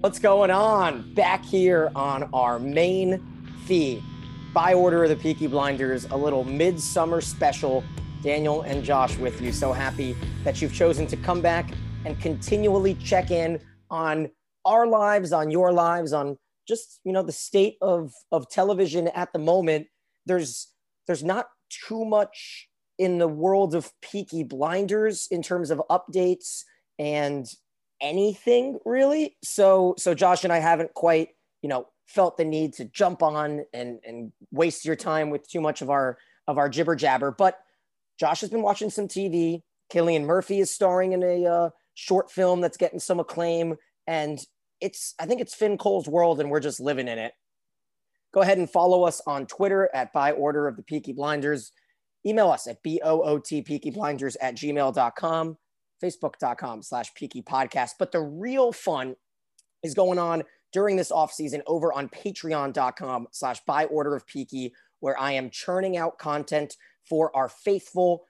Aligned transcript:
What's 0.00 0.18
going 0.18 0.50
on? 0.50 1.14
Back 1.14 1.44
here 1.44 1.90
on 1.94 2.28
our 2.32 2.58
main 2.58 3.22
feed. 3.66 4.02
By 4.54 4.74
order 4.74 5.04
of 5.04 5.10
the 5.10 5.16
Peaky 5.16 5.46
Blinders, 5.46 6.06
a 6.06 6.16
little 6.16 6.44
midsummer 6.44 7.20
special. 7.20 7.84
Daniel 8.22 8.62
and 8.62 8.82
Josh 8.82 9.16
with 9.18 9.40
you. 9.40 9.52
So 9.52 9.72
happy 9.72 10.16
that 10.42 10.60
you've 10.60 10.74
chosen 10.74 11.06
to 11.06 11.16
come 11.16 11.40
back 11.40 11.70
and 12.04 12.20
continually 12.20 12.94
check 12.94 13.30
in 13.30 13.60
on 13.90 14.30
our 14.64 14.86
lives, 14.86 15.32
on 15.32 15.50
your 15.50 15.72
lives, 15.72 16.12
on 16.12 16.36
just 16.66 17.00
you 17.04 17.12
know 17.12 17.22
the 17.22 17.32
state 17.32 17.76
of 17.80 18.12
of 18.32 18.48
television 18.50 19.08
at 19.08 19.32
the 19.32 19.38
moment. 19.38 19.86
There's 20.24 20.72
there's 21.06 21.22
not 21.22 21.46
too 21.70 22.04
much 22.04 22.68
in 22.98 23.18
the 23.18 23.28
world 23.28 23.74
of 23.74 23.92
Peaky 24.00 24.42
Blinders 24.42 25.28
in 25.30 25.42
terms 25.42 25.70
of 25.70 25.80
updates 25.90 26.62
and 26.98 27.46
anything 28.00 28.78
really. 28.84 29.36
So 29.42 29.94
so 29.98 30.14
Josh 30.14 30.44
and 30.44 30.52
I 30.52 30.58
haven't 30.58 30.94
quite, 30.94 31.30
you 31.62 31.68
know, 31.68 31.86
felt 32.06 32.36
the 32.36 32.44
need 32.44 32.74
to 32.74 32.84
jump 32.84 33.22
on 33.22 33.64
and 33.72 33.98
and 34.04 34.32
waste 34.50 34.84
your 34.84 34.96
time 34.96 35.30
with 35.30 35.48
too 35.48 35.60
much 35.60 35.82
of 35.82 35.90
our 35.90 36.18
of 36.46 36.58
our 36.58 36.68
jibber 36.68 36.96
jabber. 36.96 37.30
But 37.30 37.58
Josh 38.18 38.40
has 38.40 38.50
been 38.50 38.62
watching 38.62 38.90
some 38.90 39.08
TV. 39.08 39.62
Cillian 39.92 40.24
Murphy 40.24 40.60
is 40.60 40.70
starring 40.70 41.12
in 41.12 41.22
a 41.22 41.46
uh, 41.46 41.70
short 41.94 42.30
film 42.30 42.60
that's 42.60 42.76
getting 42.76 42.98
some 42.98 43.20
acclaim, 43.20 43.76
and 44.06 44.38
it's 44.80 45.14
I 45.18 45.26
think 45.26 45.40
it's 45.40 45.54
Finn 45.54 45.78
Cole's 45.78 46.08
world, 46.08 46.40
and 46.40 46.50
we're 46.50 46.60
just 46.60 46.80
living 46.80 47.08
in 47.08 47.18
it. 47.18 47.32
Go 48.34 48.40
ahead 48.40 48.58
and 48.58 48.68
follow 48.68 49.04
us 49.04 49.20
on 49.26 49.46
Twitter 49.46 49.88
at 49.94 50.12
by 50.12 50.32
order 50.32 50.66
of 50.66 50.76
the 50.76 50.82
Peaky 50.82 51.12
Blinders. 51.12 51.72
Email 52.26 52.50
us 52.50 52.66
at 52.66 52.82
B-O-O-T 52.82 53.62
Peaky 53.62 53.90
Blinders 53.90 54.36
at 54.40 54.56
gmail.com 54.56 55.56
facebook.com 56.06 56.82
slash 56.82 57.12
peaky 57.14 57.42
podcast. 57.42 57.92
But 57.98 58.12
the 58.12 58.20
real 58.20 58.72
fun 58.72 59.16
is 59.82 59.94
going 59.94 60.18
on 60.18 60.44
during 60.72 60.96
this 60.96 61.10
off 61.10 61.32
season 61.32 61.62
over 61.66 61.92
on 61.92 62.08
patreon.com 62.08 63.28
slash 63.30 63.60
by 63.66 63.84
order 63.86 64.14
of 64.14 64.26
peaky, 64.26 64.72
where 65.00 65.18
I 65.18 65.32
am 65.32 65.50
churning 65.50 65.96
out 65.96 66.18
content 66.18 66.76
for 67.08 67.34
our 67.36 67.48
faithful 67.48 68.24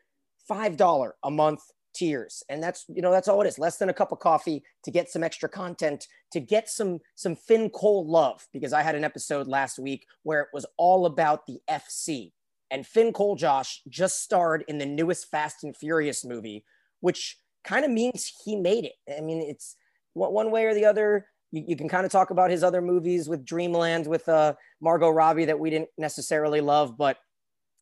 $5 0.50 1.10
a 1.24 1.30
month 1.30 1.60
tiers. 1.94 2.42
And 2.48 2.62
that's, 2.62 2.84
you 2.88 3.02
know, 3.02 3.10
that's 3.10 3.26
all 3.26 3.40
it 3.40 3.48
is. 3.48 3.58
Less 3.58 3.78
than 3.78 3.88
a 3.88 3.94
cup 3.94 4.12
of 4.12 4.18
coffee 4.18 4.62
to 4.84 4.90
get 4.90 5.08
some 5.08 5.24
extra 5.24 5.48
content, 5.48 6.06
to 6.32 6.40
get 6.40 6.68
some, 6.68 7.00
some 7.14 7.34
Finn 7.34 7.70
Cole 7.70 8.06
love, 8.06 8.46
because 8.52 8.72
I 8.72 8.82
had 8.82 8.94
an 8.94 9.04
episode 9.04 9.46
last 9.46 9.78
week 9.78 10.06
where 10.22 10.42
it 10.42 10.48
was 10.52 10.66
all 10.76 11.06
about 11.06 11.46
the 11.46 11.58
FC. 11.68 12.32
And 12.70 12.86
Finn 12.86 13.12
Cole 13.12 13.36
Josh 13.36 13.82
just 13.88 14.22
starred 14.22 14.64
in 14.68 14.78
the 14.78 14.86
newest 14.86 15.30
Fast 15.30 15.64
and 15.64 15.76
Furious 15.76 16.24
movie, 16.24 16.64
which 17.00 17.38
kind 17.66 17.84
of 17.84 17.90
means 17.90 18.32
he 18.44 18.56
made 18.56 18.84
it. 18.84 18.94
I 19.16 19.20
mean, 19.20 19.42
it's 19.42 19.76
one 20.14 20.50
way 20.50 20.64
or 20.64 20.74
the 20.74 20.86
other. 20.86 21.26
You, 21.52 21.64
you 21.68 21.76
can 21.76 21.88
kind 21.88 22.06
of 22.06 22.12
talk 22.12 22.30
about 22.30 22.50
his 22.50 22.62
other 22.62 22.80
movies 22.80 23.28
with 23.28 23.44
Dreamland 23.44 24.06
with 24.06 24.28
uh, 24.28 24.54
Margot 24.80 25.10
Robbie 25.10 25.44
that 25.46 25.58
we 25.58 25.70
didn't 25.70 25.90
necessarily 25.98 26.60
love, 26.60 26.96
but 26.96 27.18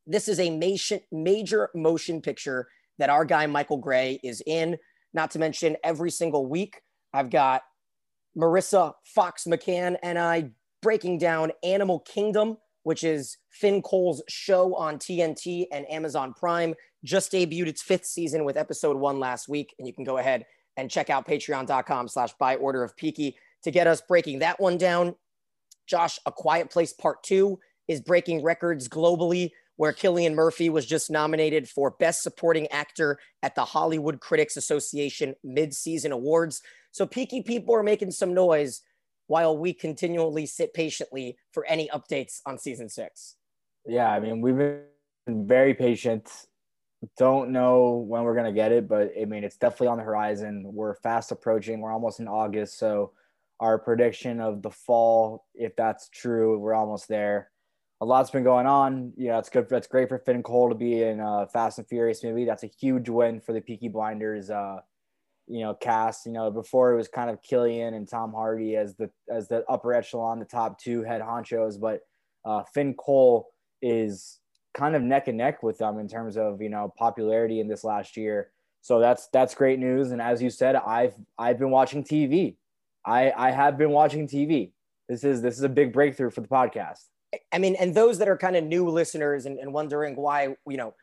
this 0.07 0.29
is 0.29 0.41
a 0.41 0.51
major, 0.51 1.01
major 1.13 1.71
motion 1.75 2.21
picture 2.21 2.67
that 2.99 3.11
our 3.11 3.25
guy 3.25 3.47
Michael 3.47 3.79
Gray 3.79 4.21
is 4.23 4.43
in. 4.47 4.77
Not 5.13 5.31
to 5.33 5.39
mention, 5.39 5.77
every 5.85 6.11
single 6.11 6.47
week 6.47 6.81
I've 7.13 7.31
got 7.31 7.63
Marissa 8.37 8.93
Fox 9.05 9.45
McCann 9.45 9.97
and 10.03 10.19
I 10.19 10.51
breaking 10.83 11.19
down 11.19 11.53
Animal 11.63 12.01
Kingdom, 12.01 12.59
which 12.85 13.03
is 13.03 13.37
Finn 13.51 13.83
Cole's 13.83 14.23
show 14.29 14.75
on 14.77 14.99
TNT 14.99 15.67
and 15.73 15.91
Amazon 15.91 16.33
Prime 16.33 16.75
just 17.03 17.33
debuted 17.33 17.67
its 17.67 17.83
fifth 17.83 18.07
season 18.07 18.45
with 18.45 18.57
episode 18.57 18.97
one 18.97 19.19
last 19.19 19.49
week. 19.49 19.75
And 19.79 19.87
you 19.87 19.93
can 19.93 20.05
go 20.05 20.19
ahead 20.19 20.47
and 20.77 20.91
check 20.91 21.11
out 21.11 21.27
patreon.com 21.27 22.09
slash 22.09 22.33
by 22.35 22.57
order 22.57 22.83
of 22.83 22.97
Peaky 22.97 23.37
to 23.63 23.71
get 23.71 23.87
us 23.87 24.01
breaking 24.01 24.41
that 24.41 24.61
one 24.61 24.79
down. 24.79 25.15
Josh, 25.87 26.19
A 26.27 26.33
Quiet 26.33 26.71
Place 26.71 26.93
Part 26.93 27.23
Two 27.23 27.59
is 27.89 28.01
breaking 28.01 28.43
records 28.43 28.89
globally, 28.89 29.51
where 29.77 29.93
Cillian 29.93 30.35
Murphy 30.35 30.71
was 30.71 30.87
just 30.87 31.11
nominated 31.11 31.69
for 31.69 31.91
Best 31.99 32.23
Supporting 32.23 32.67
Actor 32.69 33.19
at 33.43 33.55
the 33.55 33.65
Hollywood 33.65 34.21
Critics 34.21 34.57
Association 34.57 35.35
Mid-Season 35.45 36.13
Awards. 36.13 36.63
So 36.93 37.07
Peaky 37.07 37.43
people 37.43 37.75
are 37.75 37.83
making 37.83 38.13
some 38.13 38.33
noise 38.33 38.83
while 39.27 39.57
we 39.57 39.73
continually 39.73 40.47
sit 40.47 40.75
patiently 40.75 41.37
for 41.53 41.65
any 41.67 41.89
updates 41.89 42.41
on 42.47 42.59
season 42.59 42.89
six. 42.89 43.37
Yeah, 43.87 44.11
I 44.11 44.21
mean, 44.21 44.41
we've 44.41 44.57
been 44.57 45.47
very 45.47 45.75
patient 45.75 46.31
don't 47.17 47.51
know 47.51 48.05
when 48.09 48.23
we're 48.25 48.35
gonna 48.35 48.53
get 48.53 48.73
it, 48.73 48.89
but 48.89 49.13
I 49.21 49.25
mean 49.25 49.45
it's 49.45 49.57
definitely 49.57 49.89
on 49.89 49.99
the 49.99 50.05
horizon. 50.05 50.63
We're 50.65 50.95
fast 50.97 51.33
approaching. 51.33 51.81
We're 51.81 51.93
almost 51.93 52.21
in 52.21 52.29
August, 52.29 52.79
so 52.79 53.13
our 53.61 53.79
prediction 53.79 54.41
of 54.41 54.63
the 54.63 54.71
fall, 54.71 55.47
if 55.55 55.77
that's 55.77 56.09
true, 56.09 56.59
we're 56.59 56.75
almost 56.75 57.09
there. 57.09 57.51
A 58.01 58.05
lot's 58.05 58.31
been 58.31 58.45
going 58.45 58.67
on. 58.67 59.13
You 59.17 59.29
know, 59.29 59.39
it's 59.39 59.49
good. 59.49 59.69
That's 59.69 59.87
great 59.87 60.09
for 60.09 60.19
Finn 60.19 60.43
Cole 60.43 60.69
to 60.69 60.75
be 60.75 61.03
in 61.03 61.21
a 61.21 61.47
Fast 61.47 61.79
and 61.79 61.87
Furious 61.87 62.25
movie. 62.25 62.45
That's 62.45 62.65
a 62.65 62.71
huge 62.81 63.09
win 63.09 63.41
for 63.41 63.53
the 63.53 63.61
Peaky 63.61 63.89
Blinders. 63.89 64.51
Uh, 64.51 64.81
you 65.47 65.61
know, 65.61 65.75
cast. 65.75 66.27
You 66.27 66.33
know, 66.33 66.51
before 66.51 66.93
it 66.93 66.97
was 66.97 67.09
kind 67.09 67.31
of 67.31 67.41
Cillian 67.43 67.95
and 67.95 68.09
Tom 68.09 68.33
Hardy 68.33 68.77
as 68.77 68.95
the 68.97 69.11
as 69.31 69.49
the 69.49 69.65
upper 69.69 69.93
echelon, 69.93 70.39
the 70.39 70.45
top 70.45 70.79
two 70.79 71.03
head 71.03 71.21
honchos, 71.21 71.81
but 71.81 72.01
uh, 72.45 72.63
Finn 72.75 72.95
Cole 72.95 73.49
is 73.83 74.41
kind 74.75 74.97
of 74.97 75.03
neck 75.03 75.29
and 75.29 75.39
neck 75.39 75.63
with 75.63 75.79
them 75.79 75.99
in 75.99 76.09
terms 76.09 76.37
of 76.37 76.61
you 76.61 76.69
know 76.69 76.93
popularity 76.99 77.61
in 77.61 77.69
this 77.69 77.85
last 77.85 78.17
year. 78.17 78.51
So 78.83 79.01
that's 79.01 79.29
that's 79.33 79.55
great 79.55 79.79
news. 79.79 80.11
And 80.11 80.21
as 80.21 80.43
you 80.43 80.51
said, 80.51 80.77
I've 80.77 81.15
I've 81.39 81.59
been 81.59 81.71
watching 81.71 82.05
TV. 82.05 82.57
I 83.07 83.33
I 83.37 83.51
have 83.51 83.79
been 83.79 83.91
watching 83.91 84.29
TV. 84.29 84.73
This 85.09 85.25
is 85.25 85.43
this 85.43 85.57
is 85.57 85.63
a 85.63 85.69
big 85.69 85.93
breakthrough 85.93 86.31
for 86.31 86.41
the 86.41 86.49
podcast. 86.49 87.05
I 87.53 87.59
mean, 87.59 87.77
and 87.77 87.95
those 87.95 88.19
that 88.19 88.29
are 88.29 88.37
kind 88.37 88.57
of 88.57 88.65
new 88.65 88.89
listeners 88.89 89.47
and, 89.47 89.59
and 89.59 89.73
wondering 89.73 90.17
why 90.17 90.57
you 90.69 90.77
know 90.77 90.95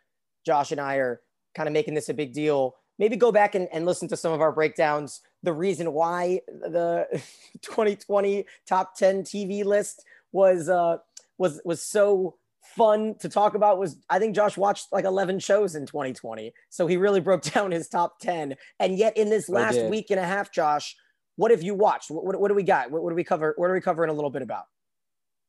Josh 0.46 0.72
and 0.72 0.82
I 0.82 0.96
are 0.96 1.22
kind 1.56 1.68
of 1.68 1.74
making 1.74 1.94
this 1.94 2.10
a 2.10 2.14
big 2.14 2.34
deal, 2.34 2.76
maybe 3.02 3.16
go 3.16 3.32
back 3.32 3.56
and, 3.56 3.68
and 3.74 3.84
listen 3.84 4.08
to 4.08 4.16
some 4.16 4.32
of 4.32 4.42
our 4.42 4.52
breakdowns. 4.52 5.22
The 5.42 5.54
reason 5.54 5.92
why 5.92 6.42
the 6.48 7.08
2020 7.64 8.46
top 8.68 8.96
10 8.96 9.24
TV 9.24 9.66
list 9.66 10.06
was 10.32 10.70
uh, 10.70 10.98
was 11.40 11.60
was 11.66 11.82
so 11.84 12.36
fun 12.78 13.16
to 13.20 13.28
talk 13.28 13.56
about 13.56 13.80
was 13.80 13.98
I 14.08 14.20
think 14.20 14.36
Josh 14.36 14.56
watched 14.56 14.92
like 14.92 15.04
11 15.04 15.40
shows 15.40 15.74
in 15.74 15.88
2020. 15.88 16.54
So 16.70 16.86
he 16.86 16.96
really 16.96 17.20
broke 17.20 17.42
down 17.54 17.72
his 17.72 17.90
top 17.90 18.20
10. 18.20 18.56
And 18.80 18.98
yet 18.98 19.18
in 19.18 19.32
this 19.32 19.50
last 19.50 19.84
week 19.86 20.12
and 20.12 20.20
a 20.20 20.26
half, 20.26 20.54
Josh, 20.54 20.96
what 21.38 21.50
have 21.50 21.64
you 21.64 21.74
watched? 21.74 22.12
What, 22.12 22.24
what, 22.24 22.40
what 22.40 22.50
do 22.50 22.54
we 22.54 22.64
got? 22.64 22.92
What, 22.92 23.02
what, 23.02 23.10
do 23.10 23.16
we 23.16 23.24
cover? 23.24 23.56
What 23.58 23.72
are 23.72 23.74
we 23.74 23.82
covering 23.82 24.12
a 24.12 24.14
little 24.14 24.30
bit 24.30 24.44
about? 24.44 24.66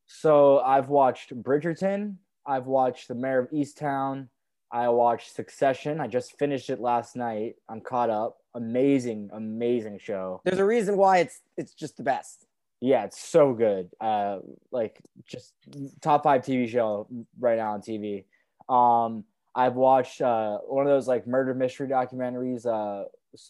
So 0.07 0.59
I've 0.59 0.89
watched 0.89 1.29
Bridgerton. 1.35 2.15
I've 2.47 2.65
watched 2.65 3.09
The 3.09 3.15
Mare 3.15 3.39
of 3.39 3.51
Easttown. 3.51 4.27
I 4.73 4.89
watched 4.89 5.33
Succession. 5.33 6.01
I 6.01 6.07
just 6.07 6.37
finished 6.37 6.69
it 6.69 6.81
last 6.81 7.15
night. 7.15 7.55
I'm 7.69 7.79
caught 7.79 8.09
up. 8.09 8.39
Amazing, 8.55 9.29
amazing 9.31 9.99
show. 9.99 10.41
There's 10.43 10.59
a 10.59 10.65
reason 10.65 10.97
why 10.97 11.19
it's 11.19 11.39
it's 11.55 11.73
just 11.73 11.95
the 11.95 12.03
best 12.03 12.47
yeah, 12.83 13.05
it's 13.05 13.17
so 13.17 13.53
good. 13.53 13.91
Uh, 14.01 14.39
like 14.69 14.99
just 15.25 15.53
top 16.01 16.23
five 16.23 16.41
TV 16.41 16.67
show 16.67 17.07
right 17.39 17.57
now 17.57 17.71
on 17.71 17.81
TV. 17.81 18.25
Um, 18.67 19.23
I've 19.55 19.75
watched 19.75 20.19
uh, 20.19 20.57
one 20.67 20.85
of 20.85 20.91
those 20.91 21.07
like 21.07 21.25
murder 21.25 21.53
mystery 21.53 21.87
documentaries, 21.87 22.65
uh, 22.65 23.05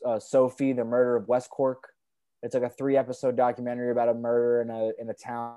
uh, 0.08 0.20
Sophie, 0.20 0.74
the 0.74 0.86
murder 0.86 1.16
of 1.16 1.28
West 1.28 1.50
Cork. 1.50 1.94
It's 2.44 2.54
like 2.54 2.62
a 2.62 2.70
three 2.70 2.96
episode 2.96 3.36
documentary 3.36 3.90
about 3.90 4.10
a 4.10 4.14
murder 4.14 4.62
in 4.62 4.70
a 4.70 4.92
in 5.02 5.10
a 5.10 5.16
town 5.16 5.56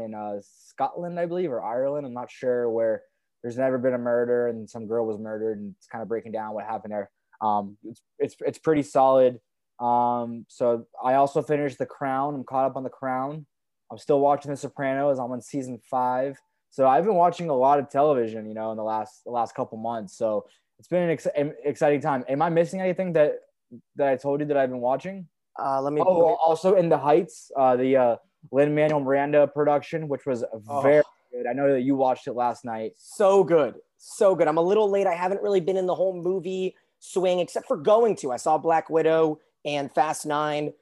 in 0.00 0.14
uh, 0.14 0.36
Scotland, 0.68 1.18
I 1.18 1.26
believe, 1.26 1.50
or 1.50 1.64
Ireland. 1.64 2.06
I'm 2.06 2.14
not 2.14 2.30
sure 2.30 2.70
where 2.70 3.02
there's 3.42 3.56
never 3.56 3.78
been 3.78 3.94
a 3.94 3.98
murder 3.98 4.48
and 4.48 4.68
some 4.68 4.86
girl 4.86 5.06
was 5.06 5.18
murdered, 5.18 5.58
and 5.58 5.74
it's 5.78 5.86
kind 5.86 6.02
of 6.02 6.08
breaking 6.08 6.32
down 6.32 6.54
what 6.54 6.64
happened 6.64 6.92
there. 6.92 7.10
Um, 7.40 7.76
it's 7.84 8.02
it's 8.18 8.36
it's 8.40 8.58
pretty 8.58 8.82
solid. 8.82 9.40
Um, 9.78 10.46
so 10.48 10.86
I 11.02 11.14
also 11.14 11.42
finished 11.42 11.78
The 11.78 11.86
Crown. 11.86 12.34
I'm 12.34 12.44
caught 12.44 12.64
up 12.64 12.76
on 12.76 12.82
The 12.82 12.90
Crown. 12.90 13.46
I'm 13.90 13.98
still 13.98 14.20
watching 14.20 14.50
The 14.50 14.56
Sopranos. 14.56 15.18
I'm 15.18 15.30
on 15.30 15.42
season 15.42 15.80
five. 15.90 16.38
So 16.70 16.86
I've 16.86 17.04
been 17.04 17.14
watching 17.14 17.48
a 17.48 17.54
lot 17.54 17.78
of 17.78 17.88
television, 17.88 18.46
you 18.46 18.54
know, 18.54 18.70
in 18.70 18.76
the 18.76 18.84
last 18.84 19.24
the 19.24 19.30
last 19.30 19.54
couple 19.54 19.78
months. 19.78 20.16
So 20.16 20.46
it's 20.78 20.88
been 20.88 21.02
an 21.02 21.10
ex- 21.10 21.26
exciting 21.64 22.00
time. 22.00 22.24
Am 22.28 22.42
I 22.42 22.50
missing 22.50 22.80
anything 22.80 23.12
that 23.14 23.36
that 23.96 24.08
I 24.08 24.16
told 24.16 24.40
you 24.40 24.46
that 24.46 24.56
I've 24.56 24.70
been 24.70 24.80
watching? 24.80 25.26
Uh, 25.58 25.80
let 25.80 25.92
me. 25.92 26.00
Oh, 26.00 26.34
also 26.34 26.74
in 26.74 26.88
the 26.88 26.98
Heights, 26.98 27.50
uh, 27.56 27.76
the 27.76 27.96
uh, 27.96 28.16
Lin 28.50 28.74
Manuel 28.74 29.00
Miranda 29.00 29.46
production, 29.46 30.08
which 30.08 30.26
was 30.26 30.44
oh. 30.68 30.80
very 30.80 31.02
good. 31.36 31.46
I 31.46 31.52
know 31.52 31.72
that 31.72 31.82
you 31.82 31.94
watched 31.94 32.26
it 32.26 32.32
last 32.32 32.64
night. 32.64 32.92
So 32.96 33.44
good, 33.44 33.74
so 33.98 34.34
good. 34.34 34.48
I'm 34.48 34.56
a 34.56 34.62
little 34.62 34.90
late. 34.90 35.06
I 35.06 35.14
haven't 35.14 35.42
really 35.42 35.60
been 35.60 35.76
in 35.76 35.86
the 35.86 35.94
whole 35.94 36.20
movie 36.20 36.74
swing, 36.98 37.40
except 37.40 37.66
for 37.68 37.76
going 37.76 38.16
to. 38.16 38.32
I 38.32 38.36
saw 38.36 38.58
Black 38.58 38.90
Widow 38.90 39.40
and 39.64 39.92
Fast 39.92 40.26
Nine 40.26 40.72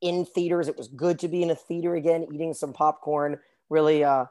in 0.00 0.24
theaters. 0.24 0.68
It 0.68 0.76
was 0.76 0.88
good 0.88 1.18
to 1.20 1.28
be 1.28 1.42
in 1.42 1.50
a 1.50 1.54
theater 1.54 1.94
again, 1.94 2.26
eating 2.32 2.54
some 2.54 2.72
popcorn, 2.72 3.38
really 3.70 4.04
uh, 4.04 4.26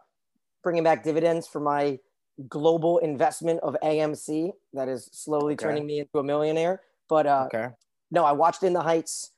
bringing 0.63 0.83
back 0.83 1.03
dividends 1.03 1.47
for 1.47 1.59
my 1.59 1.99
global 2.47 2.99
investment 2.99 3.59
of 3.63 3.75
AMC 3.83 4.51
that 4.73 4.87
is 4.87 5.09
slowly 5.11 5.53
okay. 5.53 5.65
turning 5.65 5.85
me 5.85 5.99
into 5.99 6.19
a 6.19 6.23
millionaire. 6.23 6.81
But 7.09 7.25
uh, 7.25 7.47
okay. 7.53 7.69
no, 8.11 8.23
I 8.23 8.33
watched 8.33 8.63
In 8.63 8.73
the 8.73 8.81
Heights. 8.81 9.31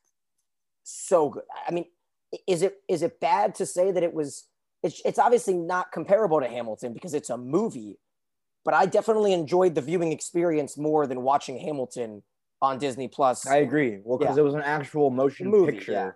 so 0.84 1.30
good. 1.30 1.44
I 1.68 1.72
mean, 1.72 1.86
is 2.48 2.62
it 2.62 2.78
is 2.88 3.02
it 3.02 3.20
bad 3.20 3.56
to 3.56 3.66
say 3.66 3.92
that 3.92 4.04
it 4.04 4.14
was? 4.14 4.46
It's 4.84 5.02
it's 5.06 5.20
obviously 5.20 5.56
not 5.56 5.92
comparable 5.92 6.40
to 6.40 6.48
Hamilton 6.48 6.94
because 6.94 7.14
it's 7.14 7.30
a 7.30 7.38
movie, 7.38 8.00
but 8.64 8.74
I 8.74 8.86
definitely 8.86 9.34
enjoyed 9.34 9.76
the 9.76 9.82
viewing 9.82 10.12
experience 10.12 10.78
more 10.78 11.06
than 11.06 11.22
watching 11.22 11.58
Hamilton 11.58 12.24
on 12.62 12.78
Disney 12.78 13.08
Plus. 13.08 13.46
I 13.48 13.58
agree. 13.58 14.00
Well, 14.04 14.18
because 14.18 14.38
Yeah. 14.38 14.42
it 14.42 14.46
was 14.46 14.54
an 14.54 14.62
actual 14.62 15.10
motion 15.10 15.48
Movie, 15.50 15.74
picture. 15.74 15.92
yeah. 15.92 16.12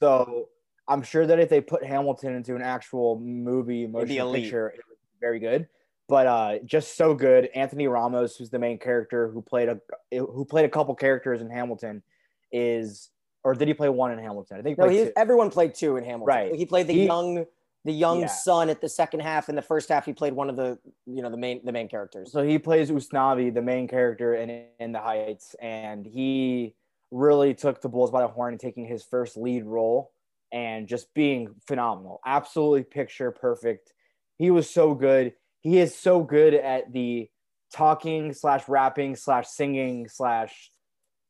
So 0.00 0.48
I'm 0.88 1.02
sure 1.02 1.26
that 1.26 1.38
if 1.38 1.48
they 1.48 1.60
put 1.60 1.84
Hamilton 1.84 2.34
into 2.34 2.56
an 2.56 2.62
actual 2.62 3.18
movie 3.20 3.86
motion 3.86 4.32
picture, 4.32 4.68
it 4.68 4.80
would 4.88 4.96
be 4.98 5.18
very 5.20 5.38
good. 5.38 5.68
But 6.08 6.26
uh, 6.26 6.58
just 6.64 6.96
so 6.96 7.14
good. 7.14 7.48
Anthony 7.54 7.86
Ramos, 7.88 8.36
who's 8.36 8.50
the 8.50 8.58
main 8.58 8.78
character, 8.78 9.28
who 9.30 9.40
played 9.40 9.68
a 9.68 9.80
who 10.18 10.44
played 10.44 10.64
a 10.64 10.68
couple 10.68 10.94
characters 10.94 11.40
in 11.42 11.50
Hamilton, 11.50 12.02
is 12.50 13.10
or 13.44 13.54
did 13.54 13.68
he 13.68 13.74
play 13.74 13.88
one 13.88 14.12
in 14.12 14.18
Hamilton? 14.18 14.58
I 14.58 14.62
think 14.62 14.78
he 14.78 14.82
no, 14.84 14.88
he, 14.90 15.04
two. 15.04 15.12
everyone 15.16 15.50
played 15.50 15.74
two 15.74 15.96
in 15.96 16.04
Hamilton. 16.04 16.26
Right. 16.26 16.54
He 16.54 16.64
played 16.66 16.86
the 16.86 16.92
He- 16.94 17.06
young 17.06 17.44
the 17.84 17.92
young 17.92 18.20
Yeah. 18.20 18.26
son 18.26 18.70
at 18.70 18.80
the 18.80 18.88
second 18.88 19.20
half. 19.20 19.48
In 19.48 19.56
the 19.56 19.62
first 19.62 19.88
half, 19.88 20.06
he 20.06 20.12
played 20.12 20.32
one 20.34 20.48
of 20.48 20.56
the 20.56 20.78
you 21.06 21.22
know 21.22 21.30
the 21.30 21.36
main 21.36 21.64
the 21.64 21.72
main 21.72 21.88
characters. 21.88 22.32
So 22.32 22.42
he 22.42 22.58
plays 22.58 22.90
Usnavi, 22.90 23.52
the 23.52 23.62
main 23.62 23.88
character 23.88 24.34
in 24.34 24.66
in 24.78 24.92
the 24.92 25.00
Heights, 25.00 25.54
and 25.60 26.06
he 26.06 26.74
really 27.10 27.54
took 27.54 27.80
the 27.82 27.88
bulls 27.88 28.10
by 28.10 28.22
the 28.22 28.28
horn 28.28 28.54
and 28.54 28.60
taking 28.60 28.86
his 28.86 29.04
first 29.04 29.36
lead 29.36 29.64
role 29.64 30.12
and 30.50 30.86
just 30.86 31.12
being 31.14 31.54
phenomenal, 31.66 32.20
absolutely 32.24 32.84
picture 32.84 33.30
perfect. 33.30 33.92
He 34.38 34.50
was 34.50 34.68
so 34.68 34.94
good. 34.94 35.34
He 35.60 35.78
is 35.78 35.94
so 35.94 36.22
good 36.22 36.54
at 36.54 36.92
the 36.92 37.28
talking 37.72 38.32
slash 38.32 38.68
rapping 38.68 39.16
slash 39.16 39.48
singing 39.48 40.08
slash. 40.08 40.70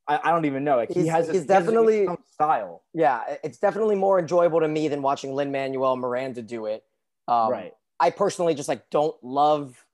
I, 0.08 0.20
I 0.25 0.31
don't 0.32 0.44
even 0.46 0.64
know. 0.64 0.76
Like 0.76 0.88
he 0.90 1.02
He's- 1.02 1.08
has, 1.14 1.26
he's 1.26 1.34
his, 1.37 1.44
he 1.46 1.52
has 1.52 1.64
definitely- 1.64 2.06
style. 2.32 2.82
Yeah, 2.93 3.37
it's 3.44 3.58
definitely 3.58 3.94
more 3.96 4.19
enjoyable 4.19 4.60
to 4.60 4.69
me 4.69 4.88
than 4.88 5.02
watching 5.02 5.34
Lin 5.34 5.52
Manuel 5.52 5.96
Miranda 5.96 6.43
do 6.43 6.66
it. 6.66 6.84
Um, 7.28 7.50
right. 7.50 7.75
I 8.00 8.10
personally 8.10 8.54
just 8.54 8.69
like 8.69 8.90
don't 8.90 9.14
love 9.22 9.84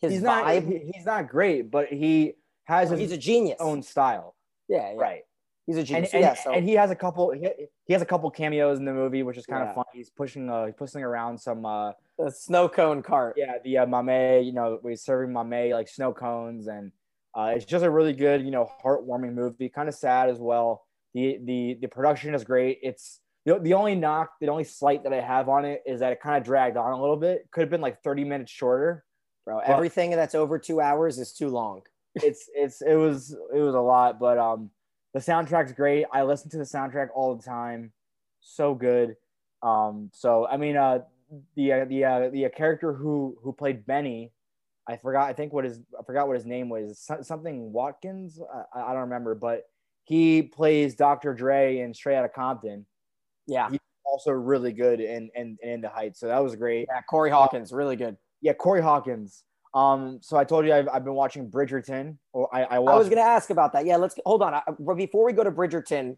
his 0.00 0.12
He's 0.12 0.22
not. 0.22 0.44
vibe. 0.46 0.66
he- 0.66 0.90
he's 0.94 1.04
not 1.04 1.28
great, 1.28 1.70
but 1.70 1.88
he 1.88 2.34
has 2.64 2.90
his 2.90 2.98
he's 2.98 3.12
a 3.12 3.18
genius. 3.18 3.58
own 3.60 3.82
style. 3.82 4.34
yeah, 4.68 4.92
yeah, 4.92 4.98
Right. 5.00 5.22
He's 5.66 5.76
a 5.76 5.84
genius. 5.84 6.12
and, 6.12 6.22
yeah, 6.22 6.34
so 6.34 6.50
and 6.52 6.64
he 6.66 6.72
has 6.74 6.90
a 6.90 6.96
couple 6.96 7.30
he, 7.30 7.46
he 7.84 7.92
has 7.92 8.02
a 8.02 8.06
couple 8.06 8.28
cameos 8.32 8.78
in 8.80 8.84
the 8.84 8.92
movie 8.92 9.22
which 9.22 9.36
is 9.36 9.46
kind 9.46 9.62
Yeah. 9.62 9.68
of 9.70 9.74
funny 9.76 9.86
he's 9.92 10.10
pushing 10.10 10.50
uh 10.50 10.66
he's 10.66 10.74
pushing 10.74 11.02
around 11.04 11.38
some 11.38 11.64
uh 11.64 11.92
the 12.18 12.30
snow 12.32 12.68
cone 12.68 13.00
cart. 13.00 13.34
yeah 13.36 13.58
the 13.62 13.78
uh, 13.78 13.86
mame 13.86 14.42
you 14.44 14.52
know 14.52 14.78
where 14.80 14.90
he's 14.90 15.02
serving 15.02 15.32
mame 15.48 15.72
like 15.72 15.86
snow 15.88 16.12
cones 16.12 16.66
and 16.66 16.90
uh 17.34 17.52
it's 17.54 17.64
just 17.64 17.84
a 17.84 17.90
really 17.90 18.12
good 18.12 18.42
you 18.42 18.50
know 18.50 18.70
heartwarming 18.84 19.34
movie 19.34 19.68
kind 19.68 19.88
of 19.88 19.94
sad 19.94 20.28
as 20.28 20.38
well 20.38 20.84
the 21.14 21.38
the 21.44 21.78
the 21.80 21.88
production 21.88 22.34
is 22.34 22.44
great 22.44 22.78
it's 22.82 23.20
the, 23.44 23.58
the 23.58 23.74
only 23.74 23.94
knock 23.94 24.30
the 24.40 24.48
only 24.48 24.64
slight 24.64 25.02
that 25.02 25.12
i 25.12 25.20
have 25.20 25.48
on 25.48 25.64
it 25.64 25.82
is 25.86 26.00
that 26.00 26.12
it 26.12 26.20
kind 26.20 26.36
of 26.36 26.44
dragged 26.44 26.76
on 26.76 26.92
a 26.92 27.00
little 27.00 27.16
bit 27.16 27.48
could 27.50 27.62
have 27.62 27.70
been 27.70 27.80
like 27.80 28.02
30 28.02 28.24
minutes 28.24 28.50
shorter 28.50 29.04
Bro, 29.44 29.58
everything 29.60 30.10
that's 30.10 30.34
over 30.34 30.58
two 30.58 30.80
hours 30.80 31.18
is 31.18 31.32
too 31.32 31.48
long. 31.48 31.82
it's 32.14 32.48
it's 32.54 32.82
it 32.82 32.94
was 32.94 33.36
it 33.54 33.58
was 33.58 33.74
a 33.74 33.80
lot, 33.80 34.20
but 34.20 34.38
um 34.38 34.70
the 35.14 35.20
soundtrack's 35.20 35.72
great. 35.72 36.06
I 36.12 36.22
listen 36.22 36.50
to 36.50 36.58
the 36.58 36.64
soundtrack 36.64 37.08
all 37.14 37.34
the 37.34 37.42
time. 37.42 37.92
So 38.40 38.74
good. 38.74 39.16
Um 39.62 40.10
so 40.12 40.46
I 40.46 40.56
mean 40.56 40.76
uh 40.76 41.00
the 41.56 41.72
uh, 41.72 41.84
the 41.86 42.04
uh, 42.04 42.28
the 42.28 42.46
uh, 42.46 42.48
character 42.50 42.92
who 42.92 43.36
who 43.42 43.52
played 43.52 43.86
Benny, 43.86 44.32
I 44.88 44.96
forgot 44.96 45.28
I 45.28 45.32
think 45.32 45.52
what 45.52 45.64
his 45.64 45.80
I 45.98 46.02
forgot 46.04 46.26
what 46.26 46.36
his 46.36 46.46
name 46.46 46.68
was. 46.68 46.98
So- 46.98 47.22
Something 47.22 47.72
Watkins, 47.72 48.40
I, 48.74 48.80
I 48.80 48.92
don't 48.92 49.02
remember, 49.02 49.34
but 49.34 49.64
he 50.04 50.42
plays 50.42 50.94
Dr. 50.96 51.34
Dre 51.34 51.78
in 51.78 51.94
Straight 51.94 52.16
Outta 52.16 52.28
Compton. 52.28 52.84
Yeah, 53.46 53.70
He- 53.70 53.78
Also 54.04 54.32
really 54.32 54.72
good 54.72 55.00
in 55.00 55.30
in, 55.34 55.56
in 55.62 55.80
the 55.80 55.88
heights. 55.88 56.18
So 56.20 56.26
that 56.26 56.38
was 56.42 56.56
great. 56.56 56.86
yeah. 56.90 57.00
Corey 57.08 57.30
Hawkins, 57.30 57.72
really 57.72 57.96
good. 57.96 58.16
Yeah, 58.40 58.54
Corey 58.54 58.82
Hawkins. 58.82 59.44
Um, 59.74 60.18
so 60.20 60.36
I 60.36 60.44
told 60.44 60.66
you 60.66 60.74
I've, 60.74 60.88
I've 60.92 61.04
been 61.04 61.14
watching 61.14 61.48
Bridgerton. 61.50 62.18
Or 62.34 62.54
I, 62.54 62.64
I 62.64 62.78
watched 62.78 62.94
I 62.94 62.98
was 62.98 63.08
going 63.08 63.16
to 63.22 63.24
ask 63.28 63.48
about 63.50 63.72
that. 63.72 63.86
Yeah, 63.86 63.96
let's 63.96 64.16
hold 64.26 64.42
on. 64.42 64.52
I, 64.52 64.62
before 64.96 65.24
we 65.24 65.32
go 65.32 65.42
to 65.44 65.50
Bridgerton, 65.50 66.16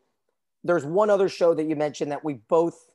there's 0.65 0.85
one 0.85 1.09
other 1.11 1.29
show 1.29 1.55
that 1.55 1.65
you 1.69 1.77
mentioned 1.77 2.11
that 2.11 2.25
we 2.25 2.35
both 2.49 2.91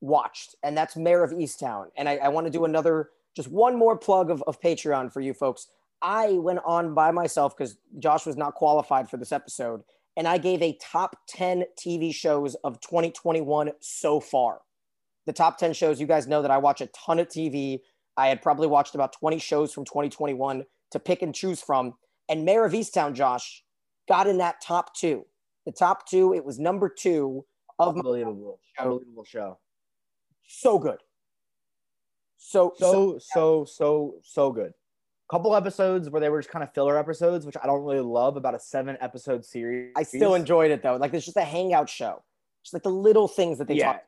watched, 0.00 0.54
and 0.62 0.76
that's 0.76 0.96
Mare 0.96 1.22
of 1.22 1.32
Easttown. 1.32 1.86
And 1.96 2.08
I, 2.08 2.16
I 2.16 2.28
want 2.28 2.46
to 2.46 2.50
do 2.50 2.64
another, 2.64 3.10
just 3.34 3.48
one 3.48 3.76
more 3.76 3.96
plug 3.96 4.30
of, 4.30 4.42
of 4.46 4.60
Patreon 4.60 5.12
for 5.12 5.20
you 5.20 5.34
folks. 5.34 5.68
I 6.00 6.32
went 6.32 6.58
on 6.66 6.94
by 6.94 7.12
myself 7.12 7.56
because 7.56 7.76
Josh 7.98 8.26
was 8.26 8.36
not 8.36 8.54
qualified 8.54 9.08
for 9.08 9.16
this 9.16 9.32
episode, 9.32 9.82
and 10.16 10.26
I 10.26 10.38
gave 10.38 10.60
a 10.60 10.76
top 10.80 11.16
10 11.28 11.64
TV 11.78 12.12
shows 12.14 12.54
of 12.56 12.80
2021 12.80 13.72
so 13.80 14.18
far. 14.20 14.60
The 15.26 15.32
top 15.32 15.58
10 15.58 15.72
shows, 15.72 16.00
you 16.00 16.06
guys 16.06 16.26
know 16.26 16.42
that 16.42 16.50
I 16.50 16.58
watch 16.58 16.80
a 16.80 16.88
ton 16.88 17.20
of 17.20 17.28
TV. 17.28 17.80
I 18.16 18.26
had 18.26 18.42
probably 18.42 18.66
watched 18.66 18.96
about 18.96 19.12
20 19.12 19.38
shows 19.38 19.72
from 19.72 19.84
2021 19.84 20.64
to 20.90 20.98
pick 20.98 21.22
and 21.22 21.34
choose 21.34 21.62
from. 21.62 21.94
And 22.28 22.44
Mare 22.44 22.64
of 22.64 22.72
Easttown, 22.72 23.14
Josh, 23.14 23.62
got 24.08 24.26
in 24.26 24.38
that 24.38 24.60
top 24.60 24.94
two. 24.96 25.24
The 25.64 25.72
top 25.72 26.08
two, 26.08 26.34
it 26.34 26.44
was 26.44 26.58
number 26.58 26.88
two 26.88 27.44
of 27.78 27.94
my, 27.94 28.00
unbelievable, 28.00 28.58
unbelievable 28.78 29.24
show. 29.24 29.58
so 30.46 30.78
good. 30.78 30.98
So, 32.44 32.74
so, 32.76 33.18
So 33.18 33.64
so 33.64 34.14
so 34.22 34.52
good. 34.52 34.72
Couple 35.30 35.56
episodes 35.56 36.10
where 36.10 36.20
they 36.20 36.28
were 36.28 36.40
just 36.40 36.50
kind 36.50 36.62
of 36.62 36.74
filler 36.74 36.98
episodes, 36.98 37.46
which 37.46 37.56
I 37.62 37.66
don't 37.66 37.82
really 37.82 38.00
love 38.00 38.36
about 38.36 38.54
a 38.54 38.60
seven 38.60 38.98
episode 39.00 39.44
series. 39.44 39.92
I 39.96 40.02
still 40.02 40.34
enjoyed 40.34 40.70
it 40.70 40.82
though. 40.82 40.96
Like 40.96 41.14
it's 41.14 41.24
just 41.24 41.38
a 41.38 41.44
hangout 41.44 41.88
show. 41.88 42.22
Just 42.62 42.74
like 42.74 42.82
the 42.82 42.90
little 42.90 43.28
things 43.28 43.58
that 43.58 43.68
they 43.68 43.74
yeah. 43.74 43.92
talk. 43.92 44.02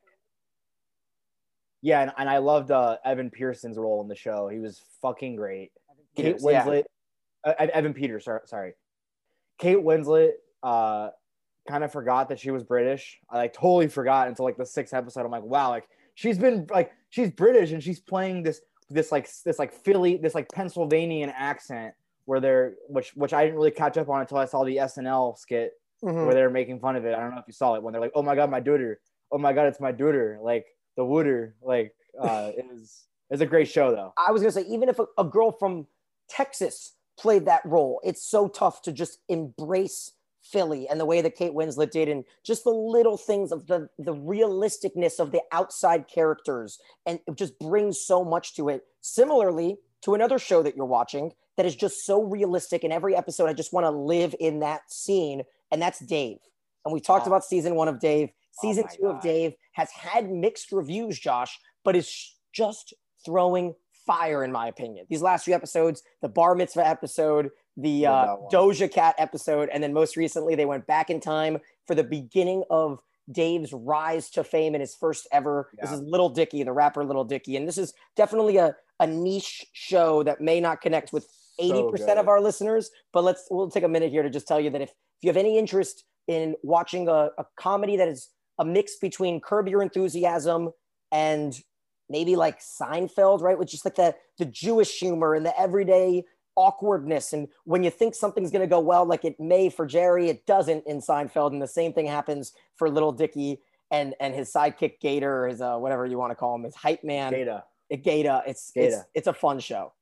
Yeah, 1.81 2.03
and, 2.03 2.13
and 2.19 2.29
I 2.29 2.39
loved 2.39 2.71
uh, 2.71 2.97
Evan 3.05 3.31
Pearson's 3.31 3.79
role 3.79 4.03
in 4.03 4.09
the 4.09 4.15
show. 4.15 4.49
He 4.49 4.59
was 4.59 4.83
fucking 5.01 5.37
great. 5.37 5.71
Kate 6.17 6.37
Peters, 6.37 6.45
yeah. 6.45 6.65
Winslet, 6.65 6.85
uh, 7.45 7.53
Evan 7.59 7.95
Peters, 7.95 8.25
sorry, 8.25 8.41
sorry. 8.47 8.73
Kate 9.59 9.79
Winslet 9.79 10.33
uh, 10.63 11.11
kind 11.69 11.85
of 11.85 11.93
forgot 11.93 12.29
that 12.31 12.41
she 12.41 12.51
was 12.51 12.65
British. 12.65 13.19
I 13.31 13.39
like 13.39 13.53
totally 13.53 13.89
forgot 13.89 14.29
until 14.29 14.45
like 14.45 14.57
the 14.57 14.67
sixth 14.67 14.93
episode. 14.93 15.25
I'm 15.25 15.31
like, 15.31 15.43
wow, 15.43 15.71
like 15.71 15.89
she's 16.15 16.39
been 16.39 16.67
like 16.71 16.93
she's 17.15 17.31
British 17.31 17.71
and 17.71 17.81
she's 17.81 18.01
playing 18.01 18.43
this 18.43 18.61
this 18.91 19.13
like 19.13 19.29
this 19.45 19.59
like 19.59 19.73
Philly 19.73 20.17
this 20.17 20.35
like 20.35 20.49
Pennsylvanian 20.53 21.31
accent 21.31 21.95
where 22.25 22.41
they're 22.41 22.75
which 22.89 23.13
which 23.15 23.33
I 23.33 23.45
didn't 23.45 23.57
really 23.57 23.71
catch 23.71 23.97
up 23.97 24.09
on 24.09 24.21
until 24.21 24.39
I 24.39 24.47
saw 24.47 24.65
the 24.65 24.77
SNL 24.79 25.39
skit 25.39 25.73
Mhm. 26.03 26.27
where 26.27 26.35
they're 26.35 26.51
making 26.51 26.81
fun 26.81 26.97
of 26.97 27.05
it. 27.07 27.15
I 27.15 27.21
don't 27.21 27.31
know 27.31 27.39
if 27.39 27.47
you 27.47 27.53
saw 27.55 27.77
it 27.77 27.83
when 27.83 27.93
they're 27.93 28.01
like, 28.01 28.13
"Oh 28.15 28.23
my 28.23 28.35
god, 28.35 28.51
my 28.51 28.61
daughter! 28.61 29.01
Oh 29.33 29.39
my 29.39 29.53
god, 29.55 29.67
it's 29.69 29.81
my 29.81 29.93
daughter!" 29.93 30.39
Like 30.43 30.67
the 30.97 31.05
Wooder. 31.05 31.55
Like 31.63 31.95
uh, 32.21 32.51
it 32.59 32.67
was 32.69 33.07
it's 33.31 33.41
a 33.41 33.47
great 33.47 33.69
show 33.69 33.91
though. 33.93 34.13
I 34.19 34.33
was 34.33 34.43
gonna 34.43 34.53
say, 34.53 34.63
even 34.63 34.89
if 34.89 34.99
a, 34.99 35.07
a 35.17 35.25
girl 35.25 35.53
from 35.53 35.87
Texas 36.29 36.95
played 37.17 37.47
that 37.47 37.63
role, 37.65 38.01
it's 38.05 38.23
so 38.29 38.49
tough 38.49 38.83
to 38.83 38.93
just 38.93 39.21
embrace 39.29 40.13
Philly 40.45 40.87
and 40.89 41.01
the 41.01 41.05
way 41.07 41.21
that 41.23 41.35
Kate 41.37 41.53
Winslet 41.53 41.91
did, 41.91 42.09
and 42.09 42.25
just 42.45 42.65
the 42.65 42.71
little 42.71 43.17
things 43.17 43.51
of 43.51 43.67
the 43.67 43.89
the 43.99 44.15
realisticness 44.15 45.19
of 45.19 45.33
the 45.33 45.43
outside 45.53 46.07
characters, 46.09 46.79
and 47.07 47.19
it 47.27 47.37
just 47.37 47.59
brings 47.59 48.01
so 48.01 48.25
much 48.25 48.55
to 48.57 48.69
it. 48.69 48.83
Similarly 49.01 49.79
to 50.03 50.15
another 50.15 50.39
show 50.39 50.63
that 50.63 50.77
you're 50.77 50.85
watching 50.87 51.33
that 51.57 51.65
is 51.67 51.75
just 51.77 52.05
so 52.05 52.23
realistic, 52.23 52.85
in 52.85 52.93
every 52.93 53.17
episode, 53.17 53.49
I 53.49 53.53
just 53.55 53.73
want 53.73 53.85
to 53.85 53.91
live 53.91 54.35
in 54.39 54.61
that 54.61 54.91
scene, 54.93 55.43
and 55.71 55.81
that's 55.81 56.01
Dave. 56.01 56.39
And 56.85 56.93
we 56.93 57.01
talked 57.01 57.27
Oh. 57.27 57.31
about 57.31 57.45
season 57.45 57.75
one 57.75 57.89
of 57.89 57.99
Dave. 58.01 58.29
Oh 58.31 58.61
Season 58.61 58.85
my 58.89 58.95
two 58.97 59.07
of 59.09 59.21
Dave 59.23 59.55
has 59.73 59.91
had 59.91 60.31
mixed 60.31 60.71
reviews, 60.73 61.19
Josh, 61.19 61.59
but 61.85 61.97
is 61.97 62.35
just 62.53 62.93
throwing 63.25 63.75
fire 64.07 64.45
in 64.45 64.53
my 64.53 64.69
opinion. 64.69 65.07
These 65.09 65.23
last 65.23 65.45
few 65.47 65.55
episodes, 65.55 66.03
the 66.21 66.29
bar 66.29 66.55
mitzvah 66.55 66.87
episode, 66.87 67.51
the 67.77 68.07
uh. 68.07 68.37
Doja 68.53 68.91
Cat 68.91 69.15
episode, 69.19 69.69
and 69.73 69.83
then 69.83 69.93
most 69.93 70.17
recently 70.17 70.55
they 70.55 70.67
went 70.67 70.87
back 70.87 71.11
in 71.11 71.21
time 71.21 71.59
for 71.87 71.95
the 71.95 72.05
beginning 72.05 72.65
of 72.71 73.01
Dave's 73.31 73.73
rise 73.73 74.31
to 74.31 74.45
fame 74.45 74.75
in 74.75 74.81
his 74.81 74.95
first 74.95 75.27
ever. 75.33 75.71
This 75.81 75.91
is 75.91 76.01
Little 76.01 76.29
Dicky, 76.29 76.63
the 76.63 76.73
rapper 76.73 77.05
Little 77.05 77.25
Dicky, 77.25 77.57
and 77.57 77.67
this 77.67 77.79
is 77.79 77.93
definitely 78.17 78.59
a 78.59 78.77
a 79.01 79.07
niche 79.07 79.67
show 79.73 80.23
that 80.23 80.41
may 80.41 80.61
not 80.61 80.81
connect 80.81 81.13
with 81.13 81.25
So 81.59 81.93
80% 81.93 82.19
of 82.19 82.29
our 82.29 82.41
listeners, 82.41 82.91
but 83.13 83.25
let's 83.25 83.47
we'll 83.51 83.71
take 83.71 83.85
a 83.85 83.89
minute 83.89 84.11
here 84.11 84.23
to 84.23 84.31
just 84.31 84.47
tell 84.47 84.61
you 84.61 84.71
that 84.71 84.81
if, 84.81 84.91
if 84.91 84.95
you 85.23 85.29
have 85.29 85.37
any 85.37 85.59
interest 85.59 86.05
in 86.29 86.55
watching 86.63 87.09
a, 87.09 87.31
a 87.39 87.45
comedy 87.57 87.97
that 87.97 88.09
is 88.09 88.31
a 88.59 88.65
mix 88.65 88.97
between 88.97 89.41
Curb 89.41 89.69
Your 89.69 89.83
Enthusiasm 89.83 90.71
and 91.11 91.59
maybe 92.09 92.37
like 92.37 92.61
Seinfeld, 92.61 93.41
right? 93.41 93.59
With 93.59 93.69
just 93.69 93.85
like 93.85 93.97
the 93.97 94.15
the 94.39 94.45
Jewish 94.45 94.99
humor 94.99 95.35
and 95.35 95.45
the 95.45 95.59
everyday 95.59 96.25
awkwardness. 96.57 97.33
And 97.33 97.49
when 97.65 97.83
you 97.83 97.91
think 97.91 98.15
something's 98.15 98.51
gonna 98.51 98.67
go 98.67 98.81
well, 98.81 99.05
like 99.05 99.25
it 99.25 99.39
may 99.39 99.69
for 99.69 99.87
Jerry, 99.87 100.29
it 100.29 100.47
doesn't 100.47 100.87
in 100.87 101.01
Seinfeld. 101.01 101.53
And 101.53 101.61
the 101.61 101.69
same 101.69 101.93
thing 101.93 102.07
happens 102.07 102.53
for 102.77 102.89
Little 102.91 103.13
Dicky 103.13 103.61
and 103.91 104.15
and 104.21 104.35
his 104.35 104.53
sidekick 104.53 105.01
Gator, 105.01 105.49
his 105.49 105.61
uh, 105.61 105.77
whatever 105.77 106.07
you 106.07 106.19
want 106.19 106.31
to 106.31 106.35
call 106.35 106.55
him, 106.55 106.65
his 106.65 106.75
hype 106.75 107.05
man, 107.05 107.33
Data. 107.33 107.65
Gator. 107.91 108.43
It's 108.47 108.73
it's 108.75 108.95
Gator. 108.95 109.07
it's 109.15 109.27
a 109.27 109.33
fun 109.33 109.61
show. 109.61 109.93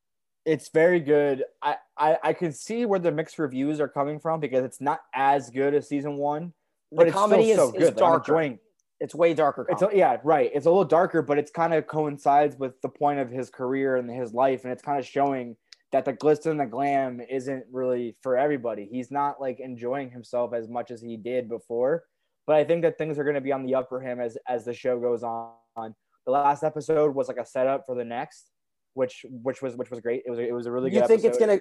It's 0.44 0.70
very 0.70 1.00
good. 1.00 1.44
I, 1.62 1.76
I 1.96 2.18
I 2.22 2.32
can 2.32 2.52
see 2.52 2.86
where 2.86 2.98
the 2.98 3.12
mixed 3.12 3.38
reviews 3.38 3.80
are 3.80 3.88
coming 3.88 4.18
from 4.18 4.40
because 4.40 4.64
it's 4.64 4.80
not 4.80 5.00
as 5.14 5.50
good 5.50 5.74
as 5.74 5.88
season 5.88 6.16
one, 6.16 6.52
but 6.90 7.04
the 7.04 7.08
it's 7.08 7.16
comedy 7.16 7.52
still 7.52 7.68
is, 7.68 7.70
so 7.72 7.76
is 7.76 7.78
good. 7.78 7.80
Like, 7.80 8.04
I'm 8.04 8.12
darker. 8.12 8.32
enjoying 8.32 8.58
it's 9.02 9.16
way 9.16 9.34
darker. 9.34 9.66
It's 9.68 9.82
a, 9.82 9.90
yeah, 9.92 10.18
right. 10.22 10.48
It's 10.54 10.64
a 10.64 10.70
little 10.70 10.84
darker, 10.84 11.22
but 11.22 11.36
it's 11.36 11.50
kind 11.50 11.74
of 11.74 11.88
coincides 11.88 12.56
with 12.56 12.80
the 12.82 12.88
point 12.88 13.18
of 13.18 13.30
his 13.30 13.50
career 13.50 13.96
and 13.96 14.08
his 14.08 14.32
life, 14.32 14.62
and 14.62 14.72
it's 14.72 14.82
kind 14.82 14.96
of 14.96 15.04
showing 15.04 15.56
that 15.92 16.04
the 16.06 16.12
glitz 16.12 16.46
and 16.46 16.58
the 16.58 16.66
glam 16.66 17.20
isn't 17.20 17.64
really 17.70 18.16
for 18.22 18.36
everybody. 18.36 18.88
He's 18.90 19.10
not 19.10 19.40
like 19.40 19.60
enjoying 19.60 20.10
himself 20.10 20.54
as 20.54 20.68
much 20.68 20.90
as 20.90 21.02
he 21.02 21.16
did 21.16 21.48
before. 21.48 22.04
But 22.46 22.56
I 22.56 22.64
think 22.64 22.82
that 22.82 22.98
things 22.98 23.18
are 23.18 23.24
going 23.24 23.34
to 23.34 23.40
be 23.40 23.52
on 23.52 23.64
the 23.64 23.74
up 23.74 23.88
for 23.88 24.00
him 24.00 24.20
as 24.20 24.36
as 24.48 24.64
the 24.64 24.74
show 24.74 24.98
goes 24.98 25.22
on. 25.22 25.52
The 25.76 26.32
last 26.32 26.64
episode 26.64 27.14
was 27.14 27.28
like 27.28 27.36
a 27.36 27.44
setup 27.44 27.84
for 27.86 27.94
the 27.94 28.04
next, 28.04 28.50
which 28.94 29.24
which 29.28 29.62
was 29.62 29.76
which 29.76 29.90
was 29.90 30.00
great. 30.00 30.22
It 30.26 30.30
was 30.30 30.38
it 30.38 30.52
was 30.52 30.66
a 30.66 30.72
really 30.72 30.90
good. 30.90 31.02
you 31.02 31.06
think 31.06 31.24
it's 31.24 31.38
gonna 31.38 31.60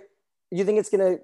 you 0.50 0.64
think 0.64 0.80
it's 0.80 0.90
gonna 0.90 1.18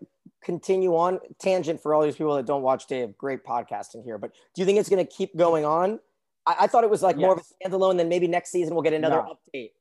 continue 0.44 0.96
on 0.96 1.20
tangent 1.40 1.82
for 1.82 1.94
all 1.96 2.04
these 2.04 2.16
people 2.16 2.36
that 2.36 2.46
don't 2.46 2.62
watch 2.62 2.88
Dave? 2.88 3.18
Great 3.18 3.44
podcasting 3.44 4.04
here, 4.04 4.18
but 4.18 4.34
do 4.54 4.62
you 4.62 4.66
think 4.66 4.80
it's 4.80 4.90
gonna 4.90 5.06
keep 5.06 5.36
going 5.36 5.66
on? 5.66 6.00
I, 6.46 6.56
I 6.62 6.68
thought 6.68 6.84
it 6.84 6.90
was 6.90 7.02
like 7.02 7.18
more 7.18 7.34
of 7.34 7.40
a 7.40 7.68
standalone. 7.70 7.98
Then 7.98 8.10
maybe 8.10 8.28
next 8.28 8.52
season 8.52 8.76
we'll 8.76 8.84
get 8.84 8.94
another 8.94 9.18
No. 9.18 9.38
update. 9.56 9.72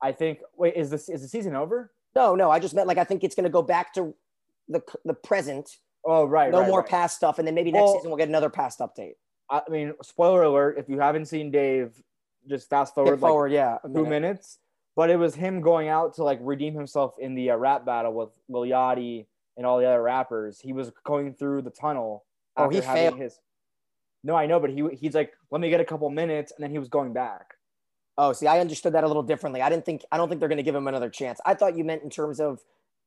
I 0.00 0.12
think. 0.12 0.38
Wait, 0.56 0.74
is 0.76 0.90
this 0.90 1.08
is 1.08 1.22
the 1.22 1.28
season 1.28 1.56
over? 1.56 1.90
No, 2.16 2.34
no, 2.34 2.50
I 2.50 2.58
just 2.58 2.74
meant 2.74 2.88
like 2.88 2.98
I 2.98 3.04
think 3.04 3.22
it's 3.22 3.34
gonna 3.34 3.50
go 3.50 3.62
back 3.62 3.92
to 3.94 4.14
the 4.68 4.82
the 5.04 5.14
present. 5.14 5.70
Oh, 6.04 6.24
right. 6.24 6.50
no 6.50 6.60
right, 6.60 6.68
more 6.68 6.80
right. 6.80 6.88
past 6.88 7.16
stuff, 7.16 7.38
and 7.38 7.46
then 7.46 7.54
maybe 7.54 7.70
next 7.70 7.82
Well- 7.84 7.94
season 7.94 8.10
we'll 8.10 8.18
get 8.18 8.28
another 8.28 8.50
past 8.50 8.80
update. 8.80 9.14
I 9.50 9.62
mean, 9.70 9.92
spoiler 10.02 10.42
alert: 10.42 10.78
if 10.78 10.88
you 10.88 10.98
haven't 10.98 11.26
seen 11.26 11.50
Dave, 11.50 12.02
just 12.48 12.68
fast 12.68 12.94
forward 12.94 13.12
Skip 13.12 13.22
like 13.22 13.30
forward, 13.30 13.52
yeah, 13.52 13.78
a 13.84 13.88
two 13.88 13.94
minute. 13.94 14.08
minutes. 14.08 14.58
But 14.96 15.10
it 15.10 15.16
was 15.16 15.34
him 15.34 15.60
going 15.60 15.88
out 15.88 16.14
to 16.14 16.24
like 16.24 16.38
redeem 16.40 16.74
himself 16.74 17.18
in 17.18 17.34
the 17.34 17.50
uh, 17.50 17.56
rap 17.56 17.84
battle 17.84 18.14
with 18.14 18.30
Lil 18.48 18.62
Yachty 18.62 19.26
and 19.58 19.66
all 19.66 19.78
the 19.78 19.84
other 19.84 20.02
rappers. 20.02 20.58
He 20.58 20.72
was 20.72 20.90
going 21.04 21.34
through 21.34 21.62
the 21.62 21.70
tunnel. 21.70 22.24
Oh, 22.56 22.70
he 22.70 22.80
failed. 22.80 23.18
His... 23.18 23.38
No, 24.24 24.34
I 24.34 24.46
know, 24.46 24.58
but 24.58 24.70
he 24.70 24.88
he's 24.94 25.14
like, 25.14 25.34
let 25.50 25.60
me 25.60 25.68
get 25.68 25.80
a 25.80 25.84
couple 25.84 26.08
minutes, 26.08 26.52
and 26.56 26.62
then 26.64 26.70
he 26.70 26.78
was 26.78 26.88
going 26.88 27.12
back. 27.12 27.55
Oh, 28.18 28.32
see, 28.32 28.46
I 28.46 28.60
understood 28.60 28.94
that 28.94 29.04
a 29.04 29.06
little 29.06 29.22
differently. 29.22 29.60
I 29.60 29.68
didn't 29.68 29.84
think 29.84 30.04
I 30.10 30.16
don't 30.16 30.28
think 30.28 30.40
they're 30.40 30.48
going 30.48 30.56
to 30.58 30.62
give 30.62 30.74
him 30.74 30.88
another 30.88 31.10
chance. 31.10 31.38
I 31.44 31.54
thought 31.54 31.76
you 31.76 31.84
meant 31.84 32.02
in 32.02 32.10
terms 32.10 32.40
of 32.40 32.60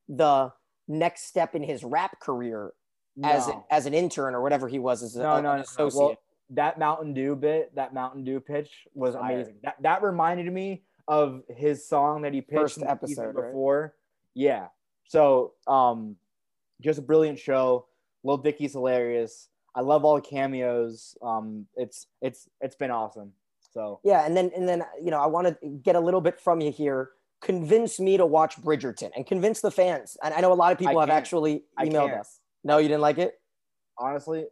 the 0.08 0.52
next 0.88 1.24
step 1.28 1.56
in 1.56 1.64
his 1.64 1.84
rap 1.84 2.20
career 2.20 2.74
as 3.24 3.48
No. 3.48 3.66
as 3.72 3.86
an 3.86 3.94
intern 3.94 4.36
or 4.36 4.42
whatever 4.42 4.68
he 4.68 4.80
was 4.80 5.04
as 5.04 5.16
a, 5.16 5.22
no, 5.24 5.36
an 5.36 5.44
no, 5.44 5.50
no, 5.52 5.56
no. 5.58 5.62
associate. 5.64 6.00
Well, 6.00 6.18
that 6.52 6.80
Mountain 6.80 7.14
Dew 7.14 7.36
bit, 7.36 7.76
that 7.76 7.94
Mountain 7.94 8.24
Dew 8.24 8.40
pitch 8.40 8.88
was 8.94 9.16
amazing. 9.16 9.56
That 9.64 9.76
that 9.82 10.04
reminded 10.04 10.52
me 10.52 10.84
of 11.08 11.42
his 11.50 11.88
song 11.88 12.22
that 12.22 12.34
he 12.34 12.42
pitched 12.42 12.60
First 12.62 12.78
in 12.78 12.84
the 12.88 12.98
season 13.08 13.26
episode, 13.26 13.40
right? 13.40 13.48
before. 13.52 13.96
Yeah. 14.36 14.68
So, 15.06 15.54
um, 15.68 16.16
just 16.82 17.00
a 17.00 17.02
brilliant 17.02 17.40
show. 17.40 17.88
Lil 18.24 18.38
Dicky's 18.38 18.74
hilarious. 18.74 19.50
I 19.76 19.82
love 19.82 20.06
all 20.06 20.16
the 20.16 20.22
cameos. 20.22 21.16
Um, 21.22 21.66
it's 21.76 22.08
it's 22.22 22.48
it's 22.62 22.76
been 22.76 22.92
awesome. 22.92 23.34
So 23.72 24.00
yeah, 24.04 24.26
and 24.26 24.36
then 24.36 24.52
and 24.56 24.68
then 24.68 24.84
you 25.02 25.12
know 25.12 25.20
I 25.20 25.28
want 25.28 25.48
to 25.48 25.68
get 25.84 25.96
a 25.96 26.00
little 26.00 26.22
bit 26.22 26.40
from 26.40 26.62
you 26.62 26.72
here. 26.72 27.12
Convince 27.42 28.00
me 28.00 28.18
to 28.18 28.26
watch 28.26 28.58
Bridgerton 28.62 29.12
and 29.16 29.26
convince 29.26 29.62
the 29.62 29.72
fans. 29.72 30.18
And 30.24 30.34
I 30.34 30.42
know 30.42 30.52
a 30.52 30.56
lot 30.56 30.74
of 30.74 30.78
people 30.78 31.00
have 31.00 31.10
actually 31.10 31.64
emailed 31.80 32.18
us. 32.20 32.40
No, 32.64 32.78
you 32.80 32.88
didn't 32.90 33.02
like 33.02 33.18
it. 33.18 33.40
honestly, 33.98 34.46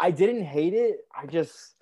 I 0.00 0.10
didn't 0.10 0.44
hate 0.44 0.74
it. 0.74 1.00
I 1.16 1.26
just 1.26 1.74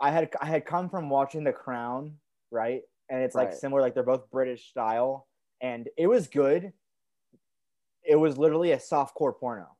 I 0.00 0.10
had 0.10 0.30
I 0.40 0.46
had 0.46 0.64
come 0.64 0.88
from 0.88 1.10
watching 1.10 1.42
The 1.42 1.52
Crown, 1.52 2.14
right? 2.52 2.82
And 3.10 3.22
it's 3.22 3.34
like 3.34 3.48
Right. 3.48 3.56
similar, 3.56 3.80
like 3.80 3.94
they're 3.94 4.02
both 4.02 4.30
British 4.30 4.68
style, 4.68 5.26
and 5.60 5.88
it 5.96 6.06
was 6.06 6.28
good. 6.28 6.72
It 8.04 8.16
was 8.16 8.38
literally 8.38 8.72
a 8.72 8.76
softcore 8.78 9.36
porno. 9.36 9.76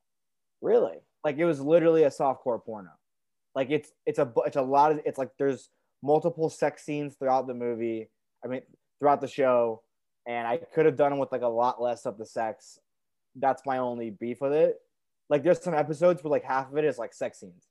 Really? 0.61 0.97
Like 1.23 1.37
it 1.37 1.45
was 1.45 1.61
literally 1.61 2.03
a 2.03 2.09
softcore 2.09 2.63
porno. 2.63 2.91
Like 3.55 3.69
it's 3.69 3.91
it's 4.05 4.19
a 4.19 4.31
it's 4.45 4.57
a 4.57 4.61
lot 4.61 4.91
of 4.91 4.99
it's 5.05 5.17
like 5.17 5.29
there's 5.37 5.69
multiple 6.01 6.49
sex 6.49 6.83
scenes 6.83 7.15
throughout 7.15 7.47
the 7.47 7.53
movie. 7.53 8.09
I 8.43 8.47
mean 8.47 8.61
throughout 8.99 9.21
the 9.21 9.27
show, 9.27 9.81
and 10.27 10.47
I 10.47 10.57
could 10.57 10.85
have 10.85 10.95
done 10.97 11.17
with 11.19 11.31
like 11.31 11.41
a 11.41 11.47
lot 11.47 11.81
less 11.81 12.05
of 12.05 12.17
the 12.17 12.25
sex. 12.25 12.79
That's 13.35 13.65
my 13.65 13.77
only 13.77 14.09
beef 14.09 14.41
with 14.41 14.53
it. 14.53 14.77
Like 15.29 15.43
there's 15.43 15.61
some 15.61 15.73
episodes 15.73 16.23
where 16.23 16.31
like 16.31 16.43
half 16.43 16.71
of 16.71 16.77
it 16.77 16.85
is 16.85 16.97
like 16.97 17.13
sex 17.13 17.39
scenes, 17.39 17.67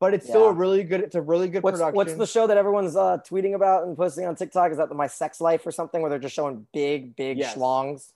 but 0.00 0.14
it's 0.14 0.26
still 0.26 0.46
a 0.48 0.52
really 0.52 0.82
good. 0.82 1.00
It's 1.00 1.14
a 1.14 1.20
really 1.22 1.48
good 1.48 1.62
What's 1.62 1.78
production. 1.78 1.96
what's 1.96 2.14
the 2.14 2.26
show 2.26 2.46
that 2.46 2.56
everyone's 2.56 2.96
uh, 2.96 3.18
tweeting 3.18 3.54
about 3.54 3.86
and 3.86 3.96
posting 3.96 4.26
on 4.26 4.34
TikTok? 4.34 4.70
Is 4.72 4.78
that 4.78 4.88
the 4.88 4.94
My 4.94 5.06
Sex 5.06 5.40
Life 5.40 5.66
or 5.66 5.70
something 5.70 6.00
where 6.00 6.08
they're 6.10 6.18
just 6.18 6.34
showing 6.34 6.66
big, 6.72 7.14
big 7.16 7.38
Yes. 7.38 7.54
schlongs? 7.54 8.12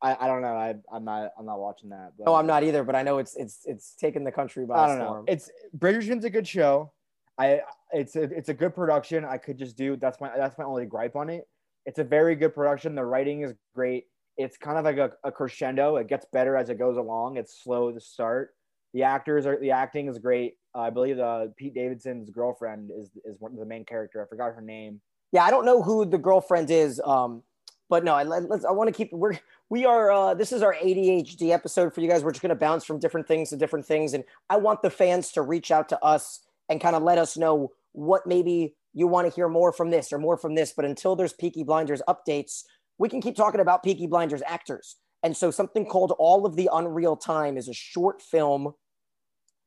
I, 0.00 0.16
I 0.20 0.26
don't 0.28 0.42
know. 0.42 0.54
I 0.54 0.74
I'm 0.92 1.04
not 1.04 1.32
I'm 1.38 1.44
not 1.46 1.58
watching 1.58 1.90
that. 1.90 2.12
But 2.16 2.26
No, 2.26 2.34
I'm 2.34 2.46
not 2.46 2.62
either, 2.62 2.82
but 2.84 2.94
I 2.94 3.02
know 3.02 3.18
it's 3.18 3.36
it's 3.36 3.60
it's 3.66 3.94
taken 3.96 4.24
the 4.24 4.32
country 4.32 4.64
by 4.64 4.76
I 4.78 4.86
don't 4.86 4.96
storm. 4.96 5.24
know. 5.26 5.32
It's 5.32 5.50
Bridgerton's 5.76 6.24
a 6.24 6.30
good 6.30 6.46
show. 6.48 6.92
I 7.38 7.60
it's 7.92 8.16
a, 8.16 8.22
it's 8.22 8.48
a 8.48 8.54
good 8.54 8.74
production. 8.74 9.24
I 9.24 9.38
could 9.38 9.58
just 9.58 9.76
do 9.76 9.96
that's 9.96 10.20
my 10.20 10.30
that's 10.36 10.58
my 10.58 10.64
only 10.64 10.86
gripe 10.86 11.16
on 11.16 11.30
it. 11.30 11.44
It's 11.86 11.98
a 11.98 12.04
very 12.04 12.34
good 12.34 12.54
production. 12.54 12.94
The 12.94 13.04
writing 13.04 13.42
is 13.42 13.54
great. 13.74 14.04
It's 14.36 14.56
kind 14.56 14.78
of 14.78 14.84
like 14.84 14.98
a, 14.98 15.12
a 15.24 15.32
crescendo. 15.32 15.96
It 15.96 16.08
gets 16.08 16.26
better 16.32 16.56
as 16.56 16.68
it 16.68 16.78
goes 16.78 16.96
along. 16.96 17.36
It's 17.36 17.62
slow 17.62 17.90
to 17.92 18.00
start. 18.00 18.54
The 18.94 19.02
actors 19.02 19.46
are 19.46 19.58
the 19.60 19.70
acting 19.70 20.08
is 20.08 20.18
great. 20.18 20.54
Uh, 20.74 20.80
I 20.80 20.90
believe 20.90 21.18
uh, 21.18 21.46
Pete 21.56 21.74
Davidson's 21.74 22.30
girlfriend 22.30 22.90
is 22.90 23.10
is 23.24 23.36
one 23.38 23.52
of 23.52 23.58
the 23.58 23.66
main 23.66 23.84
character. 23.84 24.22
I 24.22 24.28
forgot 24.28 24.54
her 24.54 24.62
name. 24.62 25.00
Yeah, 25.32 25.44
I 25.44 25.50
don't 25.50 25.64
know 25.64 25.82
who 25.82 26.06
the 26.06 26.18
girlfriend 26.18 26.70
is, 26.70 27.00
um, 27.04 27.42
but 27.90 28.02
no, 28.02 28.14
I, 28.14 28.22
let's. 28.22 28.64
I 28.64 28.70
want 28.70 28.88
to 28.88 28.92
keep. 28.92 29.12
We're 29.12 29.38
we 29.70 29.84
are. 29.84 30.10
Uh, 30.10 30.34
this 30.34 30.52
is 30.52 30.62
our 30.62 30.74
ADHD 30.74 31.50
episode 31.50 31.94
for 31.94 32.00
you 32.00 32.08
guys. 32.08 32.24
We're 32.24 32.32
just 32.32 32.42
going 32.42 32.50
to 32.50 32.56
bounce 32.56 32.84
from 32.84 32.98
different 32.98 33.28
things 33.28 33.50
to 33.50 33.56
different 33.56 33.86
things, 33.86 34.14
and 34.14 34.24
I 34.48 34.56
want 34.56 34.82
the 34.82 34.90
fans 34.90 35.32
to 35.32 35.42
reach 35.42 35.70
out 35.70 35.88
to 35.90 36.02
us 36.02 36.40
and 36.68 36.80
kind 36.80 36.96
of 36.96 37.02
let 37.02 37.18
us 37.18 37.36
know 37.36 37.72
what 37.92 38.26
maybe 38.26 38.76
you 38.92 39.06
want 39.06 39.28
to 39.28 39.34
hear 39.34 39.48
more 39.48 39.72
from 39.72 39.90
this 39.90 40.12
or 40.12 40.18
more 40.18 40.36
from 40.36 40.54
this. 40.54 40.72
But 40.74 40.84
until 40.84 41.16
there's 41.16 41.32
Peaky 41.32 41.64
Blinders 41.64 42.02
updates, 42.08 42.62
we 42.98 43.08
can 43.08 43.20
keep 43.20 43.36
talking 43.36 43.60
about 43.60 43.82
Peaky 43.82 44.06
Blinders 44.06 44.42
actors. 44.46 44.96
And 45.22 45.36
so, 45.36 45.50
something 45.50 45.84
called 45.84 46.14
All 46.18 46.46
of 46.46 46.56
the 46.56 46.68
Unreal 46.72 47.16
Time 47.16 47.56
is 47.56 47.68
a 47.68 47.74
short 47.74 48.22
film 48.22 48.74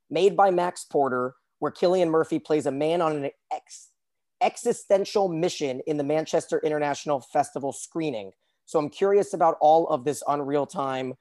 made 0.10 0.36
by 0.36 0.51
Max 0.51 0.86
Porter, 0.86 1.36
where 1.60 1.72
Cillian 1.72 2.10
Murphy 2.10 2.39
plays 2.39 2.65
a 2.65 2.72
man 2.72 3.01
on 3.01 3.24
an 3.24 3.31
ex- 3.51 3.89
existential 4.41 5.27
mission 5.27 5.81
in 5.88 5.98
the 5.98 6.03
Manchester 6.03 6.60
International 6.63 7.20
Festival 7.20 7.74
screening. 7.74 8.31
So 8.65 8.79
I'm 8.79 8.89
curious 8.89 9.34
about 9.34 9.58
all 9.60 9.88
of 9.88 10.05
this 10.05 10.24
Unreal 10.27 10.65
Time. 10.65 11.13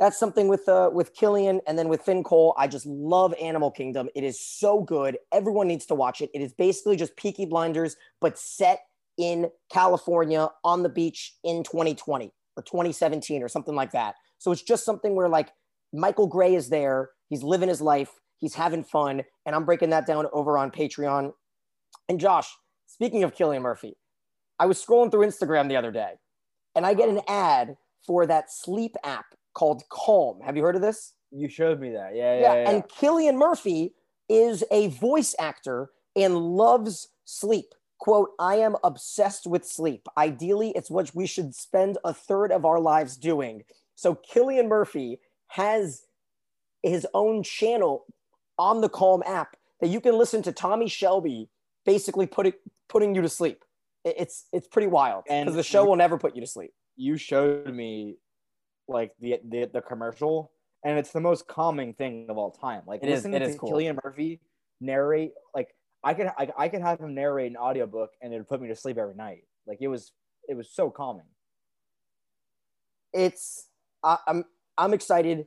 That's 0.00 0.18
something 0.18 0.48
with 0.48 0.66
uh, 0.66 0.90
with 0.92 1.14
Cillian 1.14 1.60
and 1.66 1.78
then 1.78 1.90
with 1.90 2.00
Finn 2.00 2.24
Cole. 2.24 2.54
I 2.56 2.66
just 2.66 2.86
love 2.86 3.34
Animal 3.40 3.70
Kingdom. 3.70 4.08
It 4.14 4.24
is 4.24 4.40
so 4.40 4.80
good. 4.80 5.18
Everyone 5.30 5.68
needs 5.68 5.84
to 5.86 5.94
watch 5.94 6.22
it. 6.22 6.30
It 6.32 6.40
is 6.40 6.54
basically 6.54 6.96
just 6.96 7.16
Peaky 7.16 7.44
Blinders, 7.44 7.96
but 8.18 8.38
set 8.38 8.80
in 9.18 9.50
California 9.70 10.48
on 10.64 10.82
the 10.82 10.88
beach 10.88 11.34
in 11.44 11.62
2020 11.62 12.32
or 12.56 12.62
2017 12.62 13.42
or 13.42 13.48
something 13.48 13.74
like 13.74 13.92
that. 13.92 14.14
So 14.38 14.50
it's 14.50 14.62
just 14.62 14.86
something 14.86 15.14
where 15.14 15.28
like 15.28 15.50
Michael 15.92 16.26
Gray 16.26 16.54
is 16.54 16.70
there. 16.70 17.10
He's 17.28 17.42
living 17.42 17.68
his 17.68 17.82
life. 17.82 18.10
He's 18.38 18.54
having 18.54 18.82
fun. 18.82 19.22
And 19.44 19.54
I'm 19.54 19.66
breaking 19.66 19.90
that 19.90 20.06
down 20.06 20.26
over 20.32 20.56
on 20.56 20.70
Patreon. 20.70 21.32
And 22.08 22.18
Josh, 22.18 22.48
speaking 22.86 23.22
of 23.22 23.34
Cillian 23.34 23.60
Murphy, 23.60 23.98
I 24.58 24.64
was 24.64 24.82
scrolling 24.82 25.10
through 25.10 25.26
Instagram 25.26 25.68
the 25.68 25.76
other 25.76 25.92
day 25.92 26.12
and 26.74 26.86
I 26.86 26.94
get 26.94 27.10
an 27.10 27.20
ad 27.28 27.76
for 28.06 28.26
that 28.26 28.50
sleep 28.50 28.96
app 29.04 29.26
called 29.54 29.82
Calm. 29.90 30.40
Have 30.40 30.56
you 30.56 30.62
heard 30.62 30.76
of 30.76 30.82
this? 30.82 31.14
You 31.30 31.48
showed 31.48 31.80
me 31.80 31.90
that. 31.92 32.14
Yeah, 32.14 32.34
yeah, 32.34 32.40
Yeah. 32.40 32.54
yeah. 32.62 32.70
And 32.70 32.84
Cillian 32.84 33.36
Murphy 33.36 33.94
is 34.28 34.64
a 34.70 34.88
voice 34.88 35.34
actor 35.38 35.90
and 36.16 36.36
loves 36.36 37.08
sleep. 37.24 37.74
Quote, 37.98 38.30
I 38.38 38.56
am 38.56 38.76
obsessed 38.82 39.46
with 39.46 39.64
sleep. 39.66 40.08
Ideally, 40.16 40.70
it's 40.74 40.90
what 40.90 41.14
we 41.14 41.26
should 41.26 41.54
spend 41.54 41.98
a 42.04 42.14
third 42.14 42.50
of 42.50 42.64
our 42.64 42.80
lives 42.80 43.16
doing. 43.16 43.62
So 43.94 44.14
Cillian 44.14 44.68
Murphy 44.68 45.20
has 45.48 46.04
his 46.82 47.06
own 47.12 47.42
channel 47.42 48.06
on 48.58 48.80
the 48.80 48.88
Calm 48.88 49.22
app 49.26 49.56
that 49.80 49.88
you 49.88 50.00
can 50.00 50.16
listen 50.16 50.42
to 50.42 50.52
Tommy 50.52 50.88
Shelby 50.88 51.48
basically 51.84 52.26
putting 52.26 52.54
putting 52.88 53.14
you 53.14 53.22
to 53.22 53.28
sleep. 53.28 53.64
It's 54.04 54.46
it's 54.52 54.66
pretty 54.66 54.88
wild 54.88 55.24
And 55.28 55.46
because 55.46 55.56
the 55.56 55.62
show 55.62 55.84
will 55.84 55.96
never 55.96 56.16
put 56.18 56.34
you 56.34 56.40
to 56.40 56.46
sleep. 56.46 56.72
you 56.96 57.16
showed 57.18 57.72
me 57.74 58.16
like 58.90 59.12
the, 59.20 59.38
the 59.48 59.70
the 59.72 59.80
commercial 59.80 60.52
and 60.84 60.98
it's 60.98 61.12
the 61.12 61.20
most 61.20 61.46
calming 61.46 61.94
thing 61.94 62.26
of 62.28 62.36
all 62.36 62.50
time 62.50 62.82
like 62.86 63.02
It 63.02 63.08
is- 63.08 63.18
listening 63.20 63.42
it 63.42 63.48
is 63.48 63.54
to 63.54 63.58
cool. 63.60 63.72
Cillian 63.72 63.96
Murphy 64.04 64.40
narrate 64.80 65.32
like 65.54 65.68
I 66.04 66.14
could 66.14 66.28
I, 66.38 66.48
I 66.58 66.68
could 66.68 66.82
have 66.82 66.98
him 67.00 67.14
narrate 67.14 67.50
an 67.50 67.56
audiobook 67.56 68.10
and 68.20 68.32
it 68.34 68.38
would 68.38 68.48
put 68.48 68.60
me 68.60 68.68
to 68.68 68.76
sleep 68.76 68.98
every 68.98 69.14
night 69.14 69.44
like 69.66 69.78
it 69.80 69.88
was 69.88 70.12
it 70.48 70.54
was 70.56 70.68
so 70.72 70.90
calming 70.90 71.26
it's 73.12 73.66
I, 74.02 74.18
I'm 74.26 74.44
I'm 74.78 74.94
excited 74.94 75.46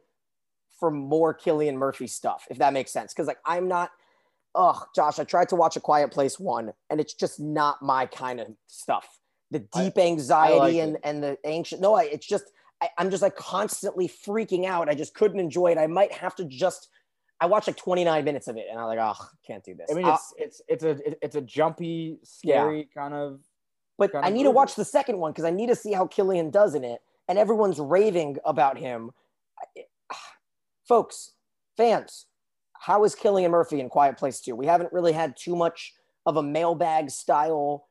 for 0.80 0.92
more 0.92 1.34
Cillian 1.38 1.76
Murphy 1.76 2.08
stuff, 2.08 2.46
if 2.50 2.58
that 2.58 2.74
makes 2.74 2.92
sense. 2.92 3.14
Because 3.14 3.28
like 3.28 3.38
I'm 3.46 3.68
not, 3.68 3.90
oh 4.54 4.84
Josh, 4.96 5.18
I 5.20 5.24
tried 5.24 5.50
to 5.50 5.56
watch 5.56 5.76
A 5.78 5.80
Quiet 5.80 6.12
Place 6.12 6.40
one, 6.40 6.74
and 6.90 7.00
it's 7.00 7.14
just 7.14 7.40
not 7.40 7.82
my 7.82 8.06
kind 8.06 8.40
of 8.40 8.48
stuff. 8.68 9.08
The 9.52 9.66
I- 9.74 9.84
deep 9.86 9.98
anxiety 9.98 10.56
like 10.60 10.76
and 10.76 10.96
it. 10.96 11.02
and 11.04 11.24
the 11.24 11.38
anxious. 11.46 11.80
No, 11.80 11.96
I, 11.96 12.04
it's 12.04 12.28
just 12.28 12.46
I, 12.84 12.90
I'm 12.98 13.10
just 13.10 13.24
like 13.24 13.38
constantly 13.38 14.10
freaking 14.10 14.66
out. 14.66 14.90
I 14.90 14.94
just 14.94 15.14
couldn't 15.14 15.40
enjoy 15.40 15.72
it. 15.72 15.78
I 15.78 15.88
might 15.88 16.12
have 16.12 16.36
to 16.36 16.44
just. 16.46 16.90
I 17.40 17.46
watched 17.46 17.68
like 17.68 17.78
29 17.78 18.24
minutes 18.24 18.48
of 18.48 18.58
it, 18.58 18.66
and 18.70 18.80
I'm 18.80 18.86
like, 18.88 19.00
oh, 19.02 19.26
can't 19.46 19.64
do 19.64 19.74
this. 19.74 19.88
I 19.90 19.94
mean, 19.96 20.06
Uh, 20.06 20.18
it's 20.38 20.62
it's 20.68 20.84
it's 20.84 20.84
a 20.84 21.26
it's 21.26 21.36
a 21.36 21.42
jumpy, 21.42 22.18
scary 22.24 22.90
kind 22.94 23.14
of. 23.14 23.40
but 23.98 24.12
kind 24.12 24.26
I 24.26 24.30
need 24.30 24.44
to 24.44 24.52
watch 24.52 24.76
the 24.76 24.86
second 24.86 25.18
one 25.18 25.32
because 25.32 25.46
I 25.46 25.50
need 25.50 25.68
to 25.68 25.76
see 25.76 25.94
how 25.94 26.08
Cillian 26.08 26.52
does 26.52 26.76
in 26.76 26.84
it, 26.84 27.02
and 27.28 27.40
everyone's 27.40 27.80
raving 27.80 28.38
about 28.46 28.78
him. 28.78 29.12
Folks, 30.88 31.32
fans, 31.78 32.26
how 32.80 33.04
is 33.06 33.16
Cillian 33.16 33.50
Murphy 33.50 33.80
in 33.80 33.88
Quiet 33.88 34.18
Place 34.18 34.42
2? 34.42 34.56
We 34.56 34.66
haven't 34.66 34.92
really 34.92 35.14
had 35.14 35.36
too 35.38 35.56
much 35.56 35.94
of 36.26 36.36
a 36.38 36.44
mailbag 36.44 37.10
style 37.10 37.88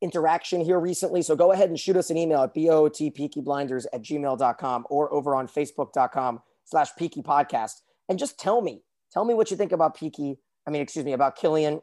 interaction 0.00 0.60
here 0.60 0.78
recently. 0.78 1.22
So 1.22 1.36
go 1.36 1.52
ahead 1.52 1.68
and 1.68 1.78
shoot 1.78 1.96
us 1.96 2.10
an 2.10 2.16
email 2.16 2.42
at 2.42 2.54
botpeakyblinders 2.54 3.86
at 3.92 4.02
gmail.com 4.02 4.86
or 4.88 5.12
over 5.12 5.34
on 5.34 5.48
facebook.com 5.48 6.40
slash 6.64 6.90
peaky 6.96 7.22
podcast. 7.22 7.80
And 8.08 8.18
just 8.18 8.38
tell 8.38 8.60
me, 8.60 8.82
tell 9.12 9.24
me 9.24 9.34
what 9.34 9.50
you 9.50 9.56
think 9.56 9.72
about 9.72 9.96
Peaky. 9.96 10.38
I 10.66 10.70
mean, 10.70 10.82
excuse 10.82 11.04
me, 11.04 11.12
about 11.12 11.38
Cillian 11.38 11.80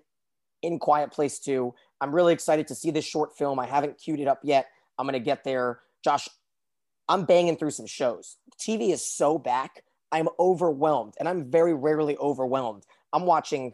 in 0.61 0.79
Quiet 0.79 1.11
Place 1.11 1.39
2. 1.39 1.73
I'm 2.01 2.13
really 2.13 2.33
excited 2.33 2.67
to 2.67 2.75
see 2.75 2.91
this 2.91 3.05
short 3.05 3.37
film. 3.37 3.59
I 3.59 3.65
haven't 3.65 3.97
queued 3.97 4.19
it 4.19 4.27
up 4.27 4.39
yet. 4.43 4.67
I'm 4.97 5.05
going 5.05 5.13
to 5.13 5.19
get 5.19 5.43
there. 5.43 5.79
Josh, 6.03 6.27
I'm 7.07 7.25
banging 7.25 7.57
through 7.57 7.71
some 7.71 7.85
shows. 7.85 8.37
TV 8.59 8.91
is 8.91 9.01
so 9.05 9.37
back. 9.37 9.83
I'm 10.11 10.29
overwhelmed, 10.39 11.15
and 11.19 11.27
I'm 11.27 11.51
very 11.51 11.73
rarely 11.73 12.15
overwhelmed. 12.17 12.83
I'm 13.11 13.25
watching, 13.25 13.73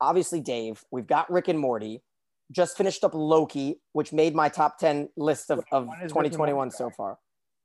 obviously, 0.00 0.40
Dave. 0.40 0.84
We've 0.90 1.06
got 1.06 1.30
Rick 1.30 1.48
and 1.48 1.58
Morty. 1.58 2.02
Just 2.50 2.76
finished 2.76 3.02
up 3.04 3.14
Loki, 3.14 3.80
which 3.92 4.12
made 4.12 4.34
my 4.34 4.48
top 4.48 4.78
10 4.78 5.08
list 5.16 5.50
of, 5.50 5.60
of 5.72 5.86
when 5.86 5.98
is 5.98 6.02
Rick 6.02 6.02
and 6.02 6.10
2021 6.10 6.70
so 6.70 6.90
far. 6.90 7.18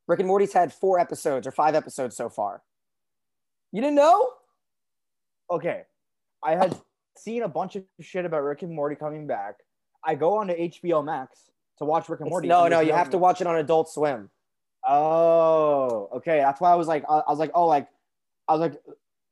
Rick 0.08 0.20
and 0.20 0.28
Morty's 0.28 0.54
had 0.54 0.72
four 0.72 1.00
episodes 1.00 1.46
or 1.46 1.52
five 1.52 1.76
episodes 1.76 2.16
so 2.16 2.30
far. 2.30 2.62
You 3.74 3.82
didn't 3.82 3.96
know? 3.96 4.30
Okay, 5.52 5.82
I 6.44 6.56
had 6.56 6.78
seen 7.18 7.44
a 7.44 7.48
bunch 7.50 7.76
of 7.76 7.84
shit 8.00 8.24
about 8.26 8.44
Rick 8.44 8.62
and 8.62 8.72
Morty 8.74 8.96
coming 8.96 9.28
back. 9.28 9.56
I 10.06 10.16
go 10.16 10.38
on 10.38 10.48
to 10.48 10.58
HBO 10.58 11.04
Max 11.04 11.50
to 11.80 11.86
watch 11.86 12.08
Rick 12.08 12.22
and 12.22 12.28
It's- 12.28 12.32
Morty. 12.32 12.48
no, 12.48 12.64
and 12.66 12.72
no, 12.72 12.80
you 12.80 12.94
have 12.94 13.10
to 13.10 13.18
watch 13.18 13.42
it 13.42 13.48
on 13.48 13.56
Adult 13.58 13.90
Swim. 13.90 14.30
Oh, 14.88 16.10
okay. 16.16 16.38
That's 16.40 16.62
why 16.62 16.72
I 16.72 16.76
was 16.76 16.88
like, 16.88 17.04
I 17.10 17.20
I 17.20 17.30
was 17.30 17.40
like, 17.40 17.52
oh, 17.54 17.66
like, 17.66 17.88
I 18.48 18.54
was 18.54 18.62
like, 18.62 18.82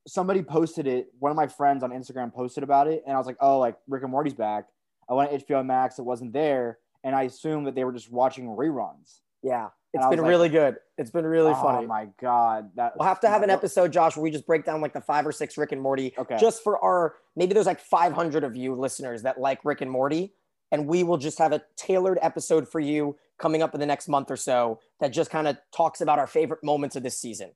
somebody 0.07 0.41
posted 0.43 0.85
it. 0.87 1.07
One 1.19 1.31
of 1.31 1.35
my 1.37 1.47
friends 1.47 1.81
on 1.83 1.91
Instagram 1.91 2.33
posted 2.33 2.63
about 2.63 2.87
it, 2.87 3.03
and 3.05 3.15
I 3.15 3.17
was 3.17 3.25
like, 3.27 3.37
oh, 3.39 3.59
like 3.59 3.77
Rick 3.87 4.03
and 4.03 4.11
Morty's 4.11 4.33
back. 4.33 4.65
I 5.09 5.13
went 5.13 5.31
to 5.31 5.45
HBO 5.45 5.65
Max, 5.65 5.99
it 5.99 6.03
wasn't 6.03 6.33
there, 6.33 6.79
and 7.03 7.15
I 7.15 7.23
assumed 7.23 7.67
that 7.67 7.75
they 7.75 7.83
were 7.83 7.93
just 7.93 8.11
watching 8.11 8.47
reruns. 8.47 9.19
Yeah, 9.43 9.69
it's 9.93 10.05
been 10.07 10.19
like- 10.19 10.27
really 10.27 10.49
good. 10.49 10.77
It's 10.97 11.11
been 11.11 11.25
really 11.25 11.51
oh 11.51 11.61
funny. 11.61 11.85
Oh 11.85 11.87
my 11.87 12.07
god, 12.19 12.71
that 12.75 12.93
We'll 12.97 13.07
have 13.07 13.19
to 13.21 13.29
have 13.29 13.43
an 13.43 13.49
episode, 13.49 13.91
Josh, 13.91 14.15
where 14.15 14.23
we 14.23 14.31
just 14.31 14.47
break 14.47 14.65
down 14.65 14.81
like 14.81 14.93
the 14.93 15.01
five 15.01 15.27
or 15.27 15.31
six 15.31 15.57
Rick 15.57 15.71
and 15.71 15.81
Morty, 15.81 16.13
Okay. 16.17 16.37
just 16.39 16.63
for 16.63 16.83
our 16.83 17.15
maybe 17.35 17.53
there's 17.53 17.65
like 17.67 17.79
500 17.79 18.43
of 18.43 18.55
you 18.55 18.73
listeners 18.75 19.21
that 19.23 19.39
like 19.39 19.63
Rick 19.63 19.81
and 19.81 19.91
Morty, 19.91 20.33
and 20.71 20.87
we 20.87 21.03
will 21.03 21.17
just 21.17 21.37
have 21.37 21.51
a 21.53 21.61
tailored 21.77 22.17
episode 22.21 22.67
for 22.67 22.79
you 22.79 23.17
coming 23.37 23.61
up 23.61 23.73
in 23.73 23.79
the 23.81 23.85
next 23.85 24.07
month 24.07 24.31
or 24.31 24.37
so 24.37 24.79
that 25.01 25.09
just 25.09 25.29
kind 25.29 25.47
of 25.47 25.57
talks 25.75 26.01
about 26.01 26.17
our 26.17 26.27
favorite 26.27 26.63
moments 26.63 26.95
of 26.95 27.03
this 27.03 27.19
season. 27.19 27.51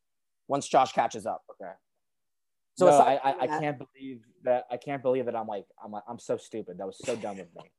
Once 0.47 0.67
Josh 0.67 0.91
catches 0.91 1.25
up. 1.25 1.43
Okay. 1.51 1.71
So 2.79 2.86
no, 2.86 2.98
I, 2.98 3.19
I, 3.21 3.36
I 3.41 3.48
can't 3.48 3.77
believe 3.77 4.21
that. 4.45 4.63
I 4.71 4.77
can't 4.77 5.01
believe 5.01 5.25
that 5.25 5.36
I'm 5.36 5.48
like 5.48 5.65
I'm 5.83 5.91
like, 5.91 6.03
I'm 6.07 6.17
so 6.17 6.38
stupid. 6.38 6.77
That 6.77 6.88
was 6.88 6.98
so 7.03 7.13
dumb 7.17 7.39
of 7.39 7.48
me. 7.55 7.71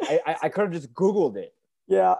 I, 0.02 0.20
I, 0.26 0.36
I 0.44 0.48
could 0.48 0.62
have 0.62 0.72
just 0.72 0.94
Googled 0.94 1.36
it. 1.36 1.52
Yeah. 1.86 2.14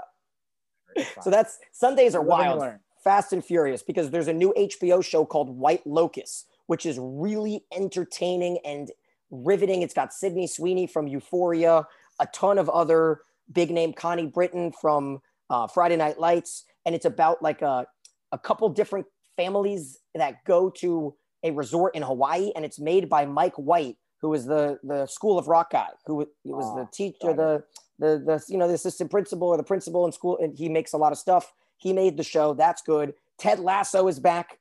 So 1.23 1.30
that's 1.30 1.58
Sundays 1.73 2.14
are 2.14 2.20
wild. 2.20 2.62
Fast 3.02 3.32
and 3.32 3.42
Furious 3.42 3.82
because 3.82 4.11
there's 4.11 4.28
a 4.28 4.34
new 4.34 4.52
HBO 4.54 5.02
show 5.02 5.25
called 5.25 5.49
White 5.49 5.87
Lotus, 5.87 6.44
which 6.66 6.84
is 6.84 6.99
really 7.00 7.64
entertaining 7.75 8.58
and 8.66 8.90
riveting. 9.30 9.80
It's 9.80 9.94
got 9.94 10.12
Sydney 10.12 10.46
Sweeney 10.46 10.87
from 10.87 11.06
Euphoria, 11.06 11.87
a 12.20 12.26
ton 12.35 12.59
of 12.59 12.68
other 12.68 13.20
big 13.50 13.70
name 13.70 13.94
Connie 13.94 14.26
Britton 14.26 14.72
from 14.72 15.20
uh, 15.48 15.68
Friday 15.68 15.96
Night 15.96 16.18
Lights, 16.20 16.64
and 16.85 16.94
it's 16.94 17.07
about 17.07 17.42
like 17.42 17.62
a 17.62 17.87
a 18.31 18.38
couple 18.38 18.68
different 18.68 19.07
families 19.37 20.00
that 20.14 20.44
go 20.44 20.68
to 20.68 21.14
a 21.44 21.52
resort 21.52 21.94
in 21.94 22.02
Hawaii, 22.02 22.50
and 22.57 22.64
it's 22.64 22.80
made 22.80 23.09
by 23.09 23.24
Mike 23.26 23.54
White, 23.54 23.96
who 24.20 24.35
is 24.35 24.44
the 24.46 24.78
the 24.83 25.07
School 25.07 25.38
of 25.38 25.46
Rock 25.46 25.70
guy, 25.70 25.88
who 26.07 26.16
was 26.44 26.74
the 26.74 26.83
Oh, 26.83 26.88
teacher, 26.92 27.33
the 27.35 27.62
the 27.98 28.18
the 28.24 28.44
you 28.48 28.59
know 28.59 28.66
the 28.66 28.74
assistant 28.74 29.11
principal 29.11 29.48
or 29.48 29.57
the 29.57 29.62
principal 29.62 30.04
in 30.07 30.12
school, 30.12 30.38
and 30.42 30.57
he 30.59 30.68
makes 30.68 30.92
a 30.94 30.96
lot 30.96 31.12
of 31.12 31.18
stuff. 31.18 31.52
He 31.76 31.92
made 31.92 32.16
the 32.16 32.24
show. 32.24 32.54
That's 32.54 32.83
good. 32.83 33.14
Ted 33.38 33.61
Lasso 33.61 34.09
is 34.09 34.18
back. 34.18 34.59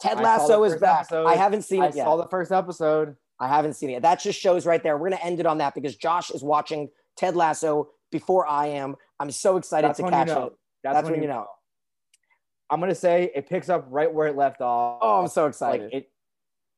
Ted 0.00 0.12
I 0.12 0.14
the 0.16 0.22
Lasso 0.22 0.64
is 0.64 0.74
back. 0.76 1.00
episode. 1.02 1.26
I 1.26 1.36
haven't 1.36 1.62
seen 1.62 1.82
I 1.82 1.86
it 1.88 1.94
yet. 1.96 2.04
saw 2.04 2.16
the 2.16 2.26
first 2.28 2.50
episode. 2.50 3.16
I 3.38 3.48
haven't 3.48 3.74
seen 3.74 3.90
it. 3.90 4.02
That 4.02 4.20
just 4.20 4.40
shows 4.40 4.66
right 4.66 4.82
there. 4.82 4.96
We're 4.96 5.10
gonna 5.10 5.22
end 5.22 5.38
it 5.40 5.46
on 5.46 5.58
that 5.58 5.74
because 5.74 5.96
Josh 5.96 6.30
is 6.30 6.42
watching 6.42 6.88
Ted 7.16 7.36
Lasso 7.36 7.90
before 8.10 8.46
I 8.46 8.68
am. 8.68 8.96
I'm 9.20 9.30
so 9.30 9.56
excited 9.56 9.88
That's 9.88 9.98
to 10.00 10.08
catch 10.08 10.28
you 10.28 10.34
know. 10.34 10.46
it. 10.46 10.52
That's, 10.82 10.94
That's 10.96 11.04
when, 11.04 11.12
when 11.14 11.22
you 11.22 11.28
know. 11.28 11.34
know. 11.40 11.46
I'm 12.70 12.80
gonna 12.80 12.94
say 12.94 13.30
it 13.34 13.48
picks 13.48 13.68
up 13.68 13.86
right 13.90 14.12
where 14.12 14.28
it 14.28 14.36
left 14.36 14.60
off. 14.60 14.98
Oh, 15.02 15.20
I'm 15.20 15.28
so 15.28 15.42
like 15.42 15.50
excited. 15.50 15.90
it. 15.92 16.08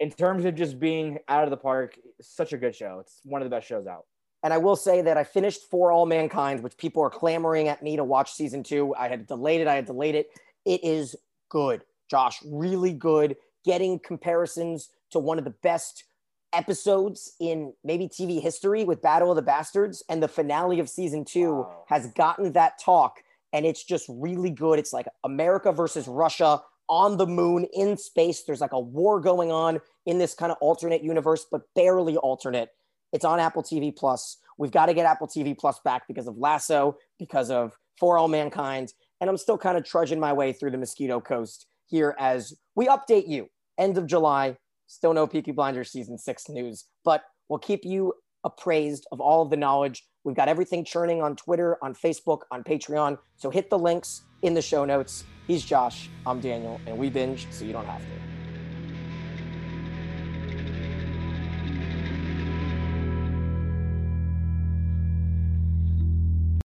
In 0.01 0.11
terms 0.11 0.45
of 0.45 0.55
just 0.55 0.79
being 0.81 1.19
out 1.29 1.45
of 1.45 1.51
the 1.51 1.57
park, 1.57 1.97
such 2.21 2.53
a 2.53 2.57
good 2.57 2.75
show. 2.75 2.99
It's 3.01 3.21
one 3.25 3.41
of 3.43 3.47
the 3.47 3.55
best 3.55 3.67
shows 3.67 3.87
out. 3.87 4.07
And 4.43 4.53
I 4.53 4.59
will 4.59 4.77
say 4.77 5.01
that 5.03 5.17
I 5.17 5.25
finished 5.25 5.71
For 5.71 5.91
All 5.91 6.05
Mankind, 6.05 6.63
which 6.63 6.77
people 6.77 7.03
are 7.03 7.11
clamoring 7.11 7.69
at 7.69 7.83
me 7.83 7.97
to 7.97 8.05
watch 8.05 8.33
season 8.33 8.63
two. 8.63 8.95
I 8.95 9.09
had 9.09 9.27
delayed 9.27 9.61
it. 9.61 9.67
I 9.69 9.75
had 9.77 9.87
delayed 9.87 10.15
it. 10.15 10.29
It 10.67 10.85
is 10.85 11.17
good, 11.49 11.85
Josh, 12.11 12.43
really 12.45 12.93
good. 12.93 13.37
Getting 13.65 13.99
comparisons 13.99 14.91
to 15.13 15.19
one 15.19 15.39
of 15.39 15.45
the 15.45 15.55
best 15.63 16.05
episodes 16.53 17.35
in 17.41 17.73
maybe 17.85 18.07
TV 18.09 18.41
history 18.41 18.85
with 18.85 19.01
Battle 19.01 19.31
of 19.31 19.37
the 19.37 19.43
Bastards. 19.43 20.03
And 20.09 20.23
the 20.23 20.29
finale 20.29 20.79
of 20.81 20.89
season 20.91 21.25
two 21.25 21.53
Wow. 21.55 21.85
has 21.89 22.09
gotten 22.09 22.53
that 22.53 22.79
talk. 22.79 23.23
And 23.53 23.65
it's 23.65 23.83
just 23.85 24.07
really 24.09 24.51
good. 24.51 24.79
It's 24.79 24.93
like 24.93 25.07
America 25.25 25.73
versus 25.73 26.07
Russia 26.09 26.61
on 26.89 27.17
the 27.17 27.27
moon 27.27 27.67
in 27.73 27.97
space. 27.97 28.43
There's 28.43 28.61
like 28.61 28.73
a 28.73 28.81
war 28.81 29.21
going 29.21 29.51
on 29.51 29.81
in 30.07 30.19
this 30.19 30.35
kind 30.35 30.53
of 30.53 30.59
alternate 30.61 31.03
universe, 31.03 31.47
but 31.51 31.63
barely 31.75 32.17
alternate. 32.17 32.71
It's 33.13 33.25
on 33.25 33.41
Apple 33.41 33.63
TV 33.63 33.95
Plus. 33.95 34.39
We've 34.59 34.71
got 34.71 34.87
to 34.87 34.95
get 34.95 35.07
Apple 35.07 35.29
TV 35.29 35.57
Plus 35.57 35.81
back 35.85 36.07
because 36.07 36.27
of 36.27 36.37
Lasso, 36.37 36.97
because 37.19 37.51
of 37.51 37.77
For 37.99 38.19
All 38.19 38.29
Mankind. 38.29 38.93
And 39.21 39.31
I'm 39.31 39.37
still 39.37 39.59
kind 39.59 39.79
of 39.79 39.85
trudging 39.85 40.21
my 40.21 40.33
way 40.33 40.53
through 40.53 40.73
the 40.73 40.79
Mosquito 40.79 41.21
Coast 41.21 41.67
here 41.87 42.15
as 42.19 42.55
we 42.75 42.87
update 42.87 43.29
you. 43.29 43.49
End 43.79 43.99
of 43.99 44.07
July, 44.07 44.57
still 44.87 45.15
no 45.15 45.27
Peaky 45.27 45.53
Blinders 45.53 45.91
season 45.91 46.19
six 46.19 46.49
news, 46.49 46.85
but 47.05 47.23
we'll 47.49 47.59
keep 47.59 47.85
you 47.85 48.15
appraised 48.45 49.07
of 49.11 49.21
all 49.21 49.43
of 49.43 49.51
the 49.51 49.57
knowledge. 49.57 50.05
We've 50.23 50.37
got 50.37 50.49
everything 50.49 50.85
churning 50.85 51.23
on 51.23 51.37
Twitter, 51.37 51.77
on 51.83 51.95
Facebook, 51.95 52.41
on 52.51 52.63
Patreon. 52.63 53.19
So 53.37 53.51
hit 53.51 53.71
the 53.71 53.79
links 53.79 54.23
in 54.43 54.55
the 54.55 54.63
show 54.63 54.85
notes. 54.85 55.25
He's 55.47 55.63
Josh, 55.63 56.09
I'm 56.25 56.41
Daniel, 56.41 56.81
and 56.87 56.97
we 56.97 57.11
binge 57.11 57.47
so 57.51 57.67
you 57.67 57.75
don't 57.75 57.85
have 57.85 58.01
to. 58.01 58.34